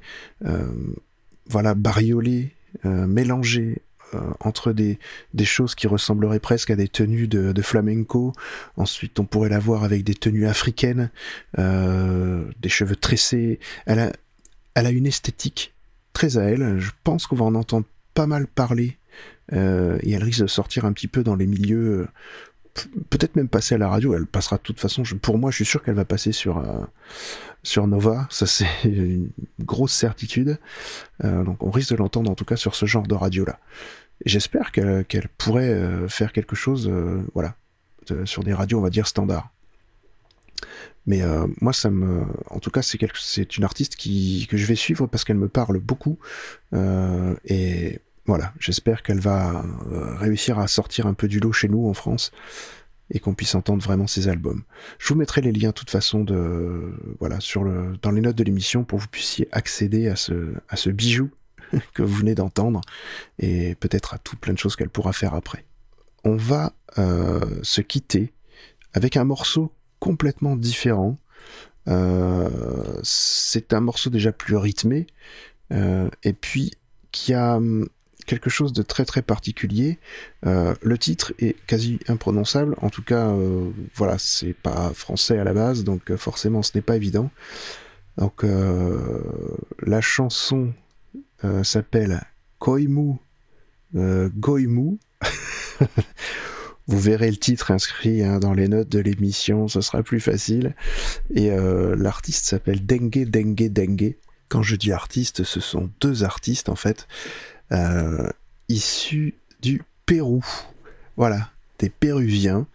voilà 1.48 1.76
bariolées, 1.76 2.56
mélangées 2.84 3.84
entre 4.40 4.72
des, 4.72 4.98
choses 5.44 5.76
qui 5.76 5.88
ressembleraient 5.88 6.40
presque 6.40 6.70
à 6.70 6.76
des 6.76 6.88
tenues 6.88 7.28
de, 7.28 7.62
flamenco. 7.62 8.34
Ensuite, 8.78 9.20
on 9.20 9.26
pourrait 9.26 9.50
la 9.50 9.60
voir 9.60 9.84
avec 9.84 10.04
des 10.04 10.14
tenues 10.14 10.48
africaines, 10.48 11.10
euh, 11.60 12.44
des 12.60 12.70
cheveux 12.70 12.96
tressés. 12.96 13.60
Elle 13.86 14.00
a, 14.76 14.92
une 14.92 15.06
esthétique 15.06 15.74
très 16.14 16.38
à 16.38 16.44
elle. 16.44 16.80
Je 16.80 16.92
pense 17.04 17.28
qu'on 17.28 17.36
va 17.36 17.46
en 17.46 17.56
entendre 17.56 17.86
pas 18.14 18.28
mal 18.28 18.48
parler. 18.48 18.98
Euh, 19.52 19.98
et 20.02 20.12
elle 20.12 20.24
risque 20.24 20.42
de 20.42 20.48
sortir 20.48 20.86
un 20.86 20.94
petit 20.94 21.08
peu 21.08 21.24
dans 21.24 21.36
les 21.36 21.48
milieux. 21.48 22.02
euh, 22.02 22.08
Peut-être 23.10 23.36
même 23.36 23.50
passer 23.50 23.76
à 23.76 23.78
la 23.78 23.88
radio. 23.88 24.16
Elle 24.16 24.26
passera 24.26 24.58
de 24.58 24.62
toute 24.64 24.80
façon. 24.80 25.04
pour 25.22 25.38
moi, 25.38 25.52
je 25.52 25.58
suis 25.58 25.66
sûr 25.66 25.84
qu'elle 25.84 25.94
va 25.96 26.06
passer 26.06 26.32
sur 26.32 26.58
euh, 26.58 27.86
Nova. 27.86 28.28
Ça, 28.30 28.46
c'est 28.46 28.68
une 28.84 29.30
grosse 29.60 29.94
certitude. 29.94 30.58
Euh, 31.24 31.44
donc, 31.44 31.62
on 31.64 31.70
risque 31.70 31.92
de 31.92 31.98
l'entendre 31.98 32.32
en 32.32 32.36
tout 32.36 32.46
cas 32.46 32.56
sur 32.56 32.76
ce 32.76 32.86
genre 32.86 33.08
de 33.08 33.16
radio 33.16 33.46
là. 33.46 33.60
Et 34.03 34.03
J'espère 34.26 34.72
qu'elle 34.72 35.28
pourrait 35.38 35.70
euh, 35.70 36.08
faire 36.08 36.32
quelque 36.32 36.56
chose, 36.56 36.88
euh, 36.90 37.22
voilà, 37.34 37.56
sur 38.26 38.44
des 38.44 38.54
radios, 38.54 38.80
on 38.80 38.82
va 38.82 38.90
dire 38.90 39.08
standards. 39.08 39.50
Mais 41.06 41.22
euh, 41.22 41.46
moi, 41.60 41.74
ça 41.74 41.90
me, 41.90 42.24
en 42.50 42.60
tout 42.60 42.72
cas, 42.72 42.82
c'est 42.82 43.58
une 43.58 43.64
artiste 43.66 43.98
qui 43.98 44.48
que 44.50 44.56
je 44.56 44.66
vais 44.66 44.76
suivre 44.76 45.08
parce 45.08 45.26
qu'elle 45.26 45.38
me 45.38 45.50
parle 45.50 45.80
beaucoup. 45.80 46.18
Et 47.46 48.00
voilà, 48.26 48.54
j'espère 48.60 49.04
qu'elle 49.04 49.20
va 49.20 49.66
réussir 50.18 50.60
à 50.60 50.68
sortir 50.68 51.08
un 51.08 51.14
peu 51.14 51.28
du 51.28 51.42
lot 51.42 51.52
chez 51.52 51.68
nous 51.68 51.90
en 51.90 51.94
France 51.94 52.32
et 53.12 53.20
qu'on 53.20 53.34
puisse 53.34 53.54
entendre 53.54 53.84
vraiment 53.84 54.08
ses 54.08 54.30
albums. 54.30 54.64
Je 54.98 55.10
vous 55.10 55.20
mettrai 55.20 55.42
les 55.42 55.52
liens 55.52 55.70
de 55.70 55.74
toute 55.74 55.90
façon 55.90 56.26
voilà 57.20 57.40
dans 58.02 58.12
les 58.12 58.22
notes 58.22 58.38
de 58.38 58.44
l'émission 58.46 58.86
pour 58.86 59.00
que 59.00 59.04
vous 59.04 59.10
puissiez 59.10 59.50
accéder 59.52 60.08
à 60.08 60.16
ce 60.16 60.90
bijou 60.90 61.30
que 61.94 62.02
vous 62.02 62.16
venez 62.16 62.36
d'entendre 62.36 62.82
et 63.40 63.76
peut-être 63.76 64.14
à 64.14 64.18
tout 64.18 64.36
plein 64.36 64.54
de 64.54 64.60
choses 64.60 64.76
qu'elle 64.76 64.90
pourra 64.90 65.14
faire 65.14 65.34
après. 65.34 65.66
On 66.24 66.36
va 66.36 66.74
euh, 66.98 67.42
se 67.64 67.82
quitter 67.82 68.34
avec 68.94 69.18
un 69.18 69.24
morceau 69.24 69.74
complètement 70.00 70.56
différent. 70.56 71.18
Euh, 71.90 72.50
c'est 73.04 73.74
un 73.74 73.82
morceau 73.82 74.10
déjà 74.10 74.32
plus 74.32 74.56
rythmé 74.56 75.08
euh, 75.74 76.10
et 76.24 76.34
puis 76.34 76.72
qui 77.12 77.34
a 77.34 77.58
hum, 77.58 77.90
quelque 78.26 78.50
chose 78.50 78.72
de 78.72 78.84
très 78.84 79.04
très 79.04 79.22
particulier. 79.22 80.00
Le 80.44 80.98
titre 80.98 81.34
est 81.40 81.58
quasi 81.68 82.00
imprononçable. 82.08 82.76
En 82.82 82.90
tout 82.90 83.04
cas, 83.04 83.36
voilà, 83.96 84.18
c'est 84.18 84.54
pas 84.54 84.94
français 84.94 85.38
à 85.38 85.44
la 85.44 85.54
base, 85.54 85.84
donc 85.84 86.16
forcément 86.16 86.62
ce 86.64 86.72
n'est 86.76 86.82
pas 86.82 86.96
évident. 86.96 87.30
Donc 88.18 88.46
la 88.46 90.00
chanson 90.00 90.74
euh, 91.44 91.64
s'appelle 91.64 92.22
Koimu 92.60 93.16
euh, 93.96 94.30
Goimu. 94.36 94.98
Vous 96.88 97.00
verrez 97.00 97.32
le 97.32 97.38
titre 97.38 97.72
inscrit 97.72 98.24
hein, 98.24 98.40
dans 98.40 98.54
les 98.54 98.68
notes 98.68 98.90
de 98.90 99.00
l'émission, 99.00 99.68
ce 99.68 99.80
sera 99.82 100.04
plus 100.04 100.20
facile. 100.20 100.76
Et 101.34 101.52
euh, 101.52 101.96
l'artiste 101.96 102.46
s'appelle 102.46 102.86
Dengue 102.86 103.26
Dengue 103.30 103.72
Dengue. 103.72 104.16
Quand 104.50 104.64
je 104.64 104.76
dis 104.76 104.92
artiste, 104.92 105.44
ce 105.44 105.60
sont 105.60 105.90
deux 106.02 106.24
artistes 106.24 106.70
en 106.70 106.76
fait, 106.76 107.08
issus 108.70 109.34
du 109.62 109.82
Pérou. 110.06 110.44
Voilà, 111.18 111.50
des 111.80 111.90
Péruviens. 111.90 112.68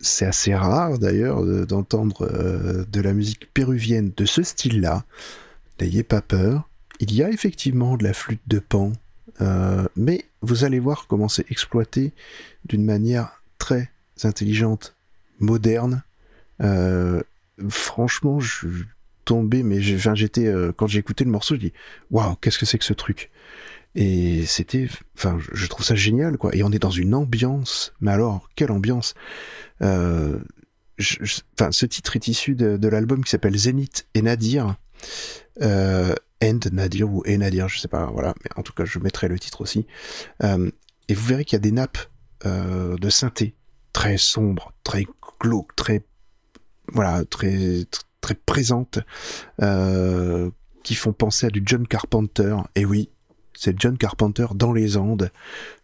C'est 0.00 0.26
assez 0.26 0.54
rare 0.54 0.98
d'ailleurs 0.98 1.42
de- 1.44 1.64
d'entendre 1.64 2.28
de 2.90 3.00
la 3.00 3.12
musique 3.14 3.50
péruvienne 3.54 4.12
de 4.14 4.24
ce 4.26 4.42
style-là. 4.42 5.04
N'ayez 5.80 6.02
pas 6.02 6.20
peur. 6.20 6.68
Il 7.00 7.12
y 7.14 7.22
a 7.22 7.30
effectivement 7.30 7.96
de 7.96 8.04
la 8.04 8.12
flûte 8.12 8.40
de 8.46 8.58
pan, 8.58 8.92
euh, 9.40 9.86
mais 9.96 10.24
vous 10.40 10.64
allez 10.64 10.78
voir 10.78 11.06
comment 11.06 11.28
c'est 11.28 11.50
exploité 11.50 12.12
d'une 12.64 12.84
manière 12.84 13.42
très 13.58 13.90
intelligente, 14.24 14.94
moderne. 15.38 16.02
Euh, 16.62 17.22
franchement, 17.68 18.40
je 18.40 18.54
suis 18.68 18.84
tombé, 19.24 19.62
mais 19.62 19.80
j'étais 19.80 20.46
euh, 20.46 20.72
quand 20.74 20.86
j'ai 20.86 21.00
écouté 21.00 21.24
le 21.24 21.30
morceau, 21.30 21.54
je 21.56 21.60
dis 21.60 21.72
waouh, 22.10 22.36
qu'est-ce 22.36 22.58
que 22.58 22.66
c'est 22.66 22.78
que 22.78 22.84
ce 22.84 22.94
truc? 22.94 23.30
Et 23.94 24.44
c'était, 24.46 24.88
enfin, 25.16 25.38
je- 25.52 25.66
trouve 25.66 25.84
ça 25.84 25.94
génial, 25.94 26.36
quoi. 26.36 26.54
Et 26.54 26.62
on 26.62 26.70
est 26.70 26.78
dans 26.78 26.90
une 26.90 27.14
ambiance, 27.14 27.94
mais 28.00 28.10
alors 28.12 28.48
quelle 28.54 28.70
ambiance? 28.70 29.14
Euh, 29.82 30.38
je- 30.98 31.18
ce 31.70 31.86
titre 31.86 32.14
est 32.16 32.28
issu 32.28 32.54
de, 32.54 32.76
de 32.76 32.88
l'album 32.88 33.24
qui 33.24 33.30
s'appelle 33.30 33.56
Zénith 33.56 34.06
et 34.14 34.22
Nadir. 34.22 34.76
Euh, 35.62 36.14
End 36.42 36.60
Nadir 36.72 37.10
ou 37.10 37.22
Et 37.24 37.38
Nadir, 37.38 37.68
je 37.68 37.78
sais 37.78 37.88
pas, 37.88 38.06
voilà, 38.06 38.34
mais 38.44 38.50
en 38.56 38.62
tout 38.62 38.72
cas, 38.72 38.84
je 38.84 38.98
mettrai 38.98 39.28
le 39.28 39.38
titre 39.38 39.62
aussi. 39.62 39.86
Euh, 40.42 40.70
et 41.08 41.14
vous 41.14 41.24
verrez 41.24 41.44
qu'il 41.44 41.56
y 41.56 41.60
a 41.60 41.60
des 41.60 41.72
nappes 41.72 41.98
euh, 42.44 42.96
de 42.96 43.08
synthé 43.08 43.54
très 43.92 44.18
sombres, 44.18 44.72
très 44.84 45.06
glauques, 45.40 45.74
très 45.76 46.04
voilà, 46.92 47.24
très 47.24 47.54
tr- 47.84 48.02
très 48.20 48.34
présentes, 48.34 48.98
euh, 49.62 50.50
qui 50.84 50.94
font 50.94 51.12
penser 51.12 51.46
à 51.46 51.50
du 51.50 51.62
John 51.64 51.86
Carpenter. 51.86 52.56
Et 52.74 52.84
oui, 52.84 53.08
c'est 53.54 53.80
John 53.80 53.96
Carpenter 53.96 54.46
dans 54.54 54.72
les 54.72 54.96
Andes. 54.98 55.32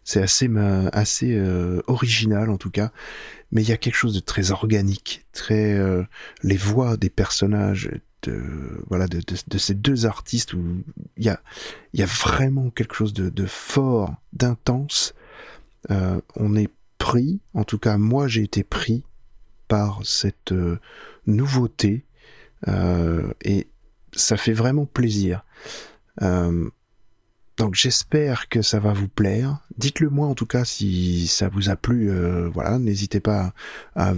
C'est 0.03 0.21
assez 0.21 0.49
assez 0.93 1.41
original 1.87 2.49
en 2.49 2.57
tout 2.57 2.69
cas, 2.69 2.91
mais 3.51 3.63
il 3.63 3.69
y 3.69 3.71
a 3.71 3.77
quelque 3.77 3.95
chose 3.95 4.13
de 4.13 4.19
très 4.19 4.51
organique, 4.51 5.25
très 5.31 5.79
les 6.43 6.57
voix 6.57 6.97
des 6.97 7.09
personnages 7.09 7.89
de 8.23 8.83
voilà 8.87 9.07
de, 9.07 9.57
ces 9.57 9.73
deux 9.73 10.05
artistes 10.05 10.53
où 10.53 10.83
il 11.17 11.23
y 11.23 11.29
a 11.29 11.41
il 11.93 11.99
y 11.99 12.03
a 12.03 12.07
vraiment 12.07 12.69
quelque 12.69 12.95
chose 12.95 13.13
de, 13.13 13.45
fort, 13.45 14.15
d'intense. 14.33 15.13
Euh, 15.91 16.19
on 16.35 16.55
est 16.55 16.69
pris, 16.97 17.39
en 17.53 17.63
tout 17.63 17.77
cas 17.77 17.97
moi 17.97 18.27
j'ai 18.27 18.43
été 18.43 18.63
pris 18.63 19.03
par 19.67 19.99
cette 20.03 20.53
euh, 20.53 20.79
nouveauté 21.27 22.05
euh, 22.67 23.31
et 23.43 23.67
ça 24.13 24.37
fait 24.37 24.53
vraiment 24.53 24.85
plaisir. 24.85 25.43
Euh, 27.59 27.63
donc 27.63 27.75
j'espère 27.75 28.49
que 28.49 28.61
ça 28.61 28.79
va 28.79 28.93
vous 28.93 29.07
plaire. 29.07 29.59
Dites-le 29.77 30.09
moi 30.09 30.27
en 30.27 30.35
tout 30.35 30.45
cas 30.45 30.65
si 30.65 31.27
ça 31.27 31.49
vous 31.49 31.69
a 31.69 31.75
plu. 31.75 32.09
euh, 32.09 32.49
voilà, 32.53 32.79
n'hésitez 32.79 33.19
pas 33.19 33.53
à, 33.95 34.13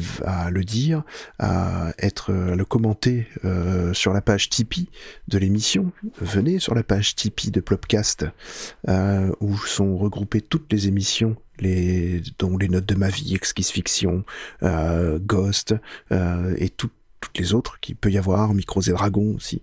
le 0.49 0.63
dire, 0.63 1.03
à 1.39 1.93
être, 1.99 2.33
à 2.33 2.55
le 2.55 2.65
commenter 2.65 3.27
euh, 3.43 3.93
sur 3.93 4.13
la 4.13 4.21
page 4.21 4.49
Tipeee 4.49 4.89
de 5.27 5.37
l'émission. 5.37 5.91
Venez 6.19 6.59
sur 6.59 6.75
la 6.75 6.83
page 6.83 7.15
Tipeee 7.15 7.51
de 7.51 7.59
Plopcast 7.61 8.25
euh, 8.87 9.31
où 9.39 9.57
sont 9.57 9.97
regroupées 9.97 10.41
toutes 10.41 10.71
les 10.71 10.87
émissions, 10.87 11.35
les 11.59 12.21
dont 12.39 12.57
les 12.57 12.67
notes 12.69 12.85
de 12.85 12.95
ma 12.95 13.09
vie, 13.09 13.35
Exquise 13.35 13.69
Fiction, 13.69 14.23
euh, 14.63 15.19
Ghost 15.19 15.75
euh, 16.11 16.55
et 16.57 16.69
tout- 16.69 16.89
toutes 17.21 17.37
les 17.39 17.53
autres 17.53 17.79
qu'il 17.79 17.95
peut 17.95 18.11
y 18.11 18.17
avoir, 18.17 18.53
Micros 18.53 18.81
et 18.81 18.91
Dragons 18.91 19.35
aussi. 19.35 19.61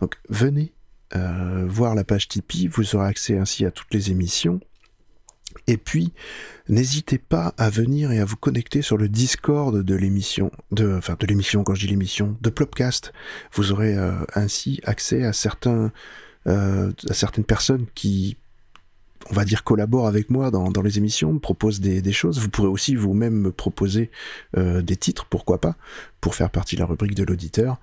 Donc 0.00 0.16
venez 0.28 0.72
euh, 1.16 1.64
voir 1.68 1.94
la 1.94 2.04
page 2.04 2.28
Tipeee, 2.28 2.66
vous 2.66 2.96
aurez 2.96 3.06
accès 3.06 3.38
ainsi 3.38 3.64
à 3.64 3.70
toutes 3.70 3.92
les 3.92 4.10
émissions. 4.10 4.60
Et 5.68 5.76
puis, 5.76 6.12
n'hésitez 6.68 7.18
pas 7.18 7.54
à 7.56 7.70
venir 7.70 8.10
et 8.10 8.18
à 8.18 8.24
vous 8.24 8.36
connecter 8.36 8.82
sur 8.82 8.96
le 8.96 9.08
Discord 9.08 9.82
de 9.82 9.94
l'émission, 9.94 10.50
de, 10.72 10.96
enfin 10.96 11.16
de 11.18 11.26
l'émission 11.26 11.62
quand 11.62 11.74
je 11.74 11.82
dis 11.82 11.86
l'émission, 11.86 12.36
de 12.40 12.50
Plopcast. 12.50 13.12
Vous 13.52 13.70
aurez 13.70 13.96
euh, 13.96 14.12
ainsi 14.34 14.80
accès 14.84 15.22
euh, 15.22 15.28
à 15.28 17.14
certaines 17.14 17.44
personnes 17.44 17.86
qui 17.94 18.36
on 19.30 19.34
va 19.34 19.46
dire, 19.46 19.64
collabore 19.64 20.06
avec 20.06 20.28
moi 20.28 20.50
dans, 20.50 20.82
les 20.82 20.98
émissions, 20.98 21.32
me 21.32 21.38
propose 21.38 21.80
des, 21.80 22.12
choses. 22.12 22.40
Vous 22.40 22.50
pourrez 22.50 22.68
aussi 22.68 22.94
vous-même 22.94 23.32
me 23.32 23.50
proposer 23.52 24.10
des 24.54 24.96
titres, 24.96 25.24
pourquoi 25.24 25.62
pas, 25.62 25.76
pour 26.20 26.34
faire 26.34 26.50
partie 26.50 26.76
de 26.76 26.80
la 26.80 26.86
rubrique 26.86 27.14
de 27.14 27.24
l'auditeur. 27.24 27.80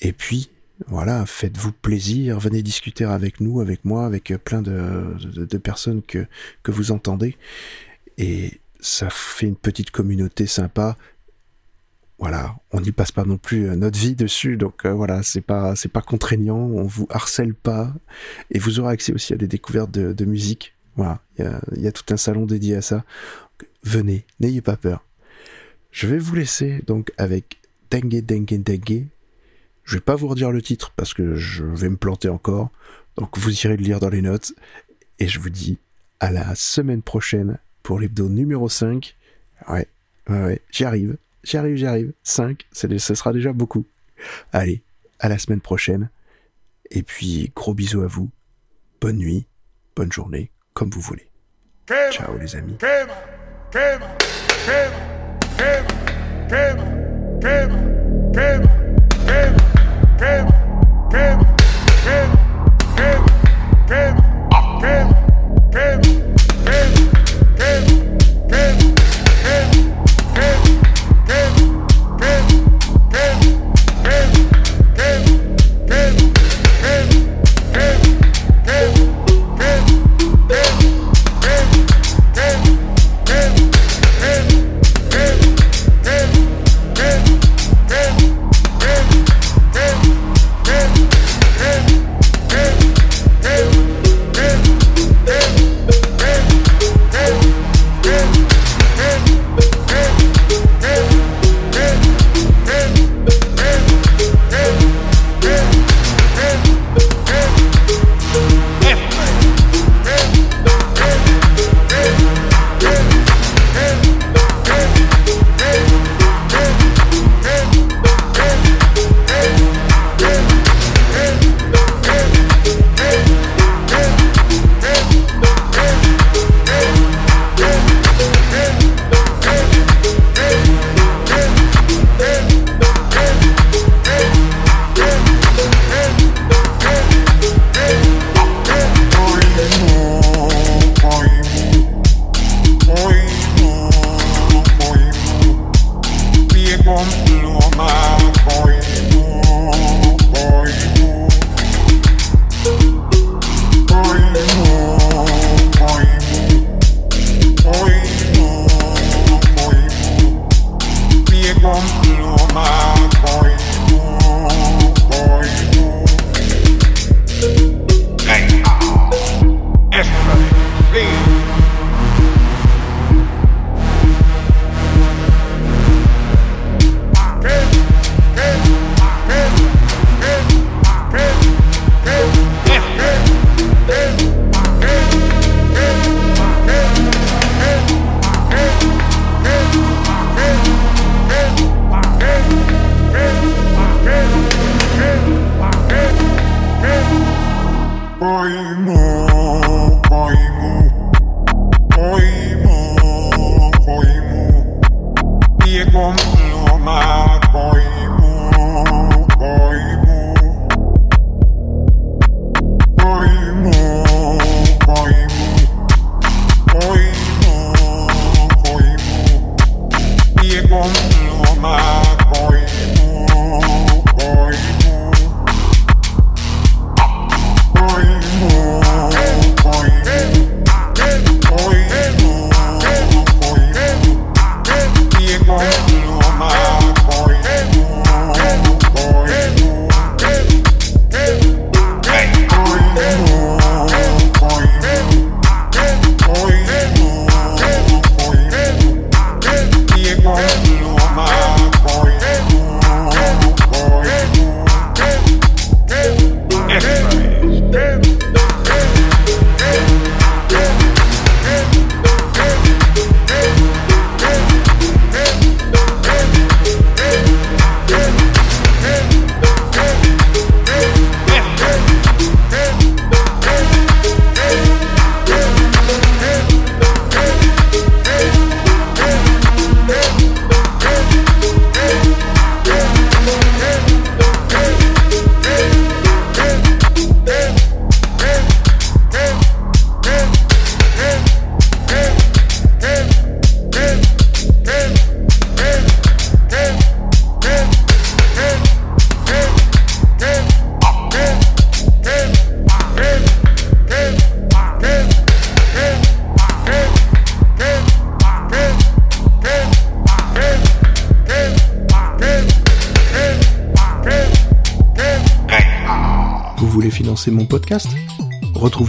Et 0.00 0.12
puis, 0.12 0.48
voilà, 0.88 1.24
faites-vous 1.24 1.72
plaisir, 1.72 2.38
venez 2.38 2.62
discuter 2.62 3.04
avec 3.04 3.40
nous, 3.40 3.60
avec 3.60 3.84
moi, 3.84 4.04
avec 4.04 4.30
euh, 4.30 4.38
plein 4.38 4.60
de, 4.60 5.58
personnes 5.58 6.02
que, 6.02 6.26
que 6.62 6.70
vous 6.70 6.90
entendez. 6.90 7.36
Et 8.18 8.60
ça 8.80 9.08
fait 9.10 9.46
une 9.46 9.56
petite 9.56 9.90
communauté 9.90 10.46
sympa. 10.46 10.96
Voilà, 12.18 12.56
on 12.72 12.80
n'y 12.80 12.92
passe 12.92 13.12
pas 13.12 13.24
non 13.24 13.38
plus 13.38 13.68
euh, 13.68 13.76
notre 13.76 13.98
vie 13.98 14.14
dessus, 14.14 14.56
donc 14.56 14.84
euh, 14.84 14.92
voilà, 14.92 15.22
c'est 15.22 15.40
pas 15.40 15.76
c'est 15.76 15.90
pas 15.90 16.00
contraignant, 16.00 16.58
on 16.58 16.84
vous 16.84 17.06
harcèle 17.10 17.54
pas, 17.54 17.92
et 18.50 18.58
vous 18.58 18.80
aurez 18.80 18.94
accès 18.94 19.12
aussi 19.12 19.34
à 19.34 19.36
des 19.36 19.48
découvertes 19.48 19.90
de, 19.90 20.24
musique. 20.24 20.74
Voilà, 20.96 21.20
il 21.38 21.46
y 21.76 21.82
y 21.82 21.86
a 21.86 21.92
tout 21.92 22.04
un 22.12 22.16
salon 22.16 22.46
dédié 22.46 22.76
à 22.76 22.82
ça. 22.82 23.04
Venez, 23.82 24.24
n'ayez 24.40 24.62
pas 24.62 24.76
peur. 24.76 25.04
Je 25.90 26.06
vais 26.06 26.18
vous 26.18 26.34
laisser 26.34 26.82
donc 26.86 27.12
avec 27.18 27.58
Dengue 27.90 28.24
Dengue 28.24 28.62
Dengue. 28.62 29.06
Je 29.86 29.94
vais 29.94 30.00
pas 30.00 30.16
vous 30.16 30.28
redire 30.28 30.50
le 30.50 30.60
titre 30.60 30.92
parce 30.96 31.14
que 31.14 31.34
je 31.36 31.64
vais 31.64 31.88
me 31.88 31.96
planter 31.96 32.28
encore. 32.28 32.70
Donc 33.16 33.38
vous 33.38 33.50
irez 33.64 33.76
le 33.78 33.82
lire 33.82 34.00
dans 34.00 34.10
les 34.10 34.20
notes. 34.20 34.52
Et 35.18 35.28
je 35.28 35.38
vous 35.40 35.48
dis 35.48 35.78
à 36.20 36.30
la 36.30 36.54
semaine 36.54 37.00
prochaine 37.02 37.58
pour 37.82 37.98
l'hebdo 37.98 38.28
numéro 38.28 38.68
5. 38.68 39.16
Ouais, 39.68 39.86
ouais, 40.28 40.42
ouais, 40.44 40.60
j'y 40.70 40.84
arrive. 40.84 41.16
J'y 41.44 41.56
arrive, 41.56 41.76
j'y 41.76 41.86
arrive. 41.86 42.12
5, 42.24 42.66
c'est- 42.72 42.98
ce 42.98 43.14
sera 43.14 43.32
déjà 43.32 43.52
beaucoup. 43.52 43.86
Allez, 44.52 44.82
à 45.20 45.28
la 45.28 45.38
semaine 45.38 45.60
prochaine. 45.60 46.10
Et 46.90 47.02
puis, 47.02 47.52
gros 47.54 47.72
bisous 47.74 48.02
à 48.02 48.06
vous. 48.08 48.28
Bonne 49.00 49.16
nuit, 49.18 49.46
bonne 49.94 50.10
journée, 50.12 50.50
comme 50.74 50.90
vous 50.90 51.00
voulez. 51.00 51.30
Ciao 52.10 52.36
les 52.38 52.56
amis. 52.56 52.76
Prim, 60.18 60.46
prim, 61.10 61.38
prim, 62.02 62.30
prim, 63.86 64.16
prim, 64.80 65.08
prim. 65.70 66.15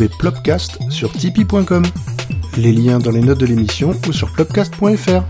Plopcast 0.05 0.77
sur 0.91 1.11
tipeee.com. 1.11 1.83
Les 2.57 2.71
liens 2.71 2.99
dans 2.99 3.11
les 3.11 3.21
notes 3.21 3.39
de 3.39 3.47
l'émission 3.47 3.93
ou 4.07 4.13
sur 4.13 4.31
plopcast.fr. 4.31 5.23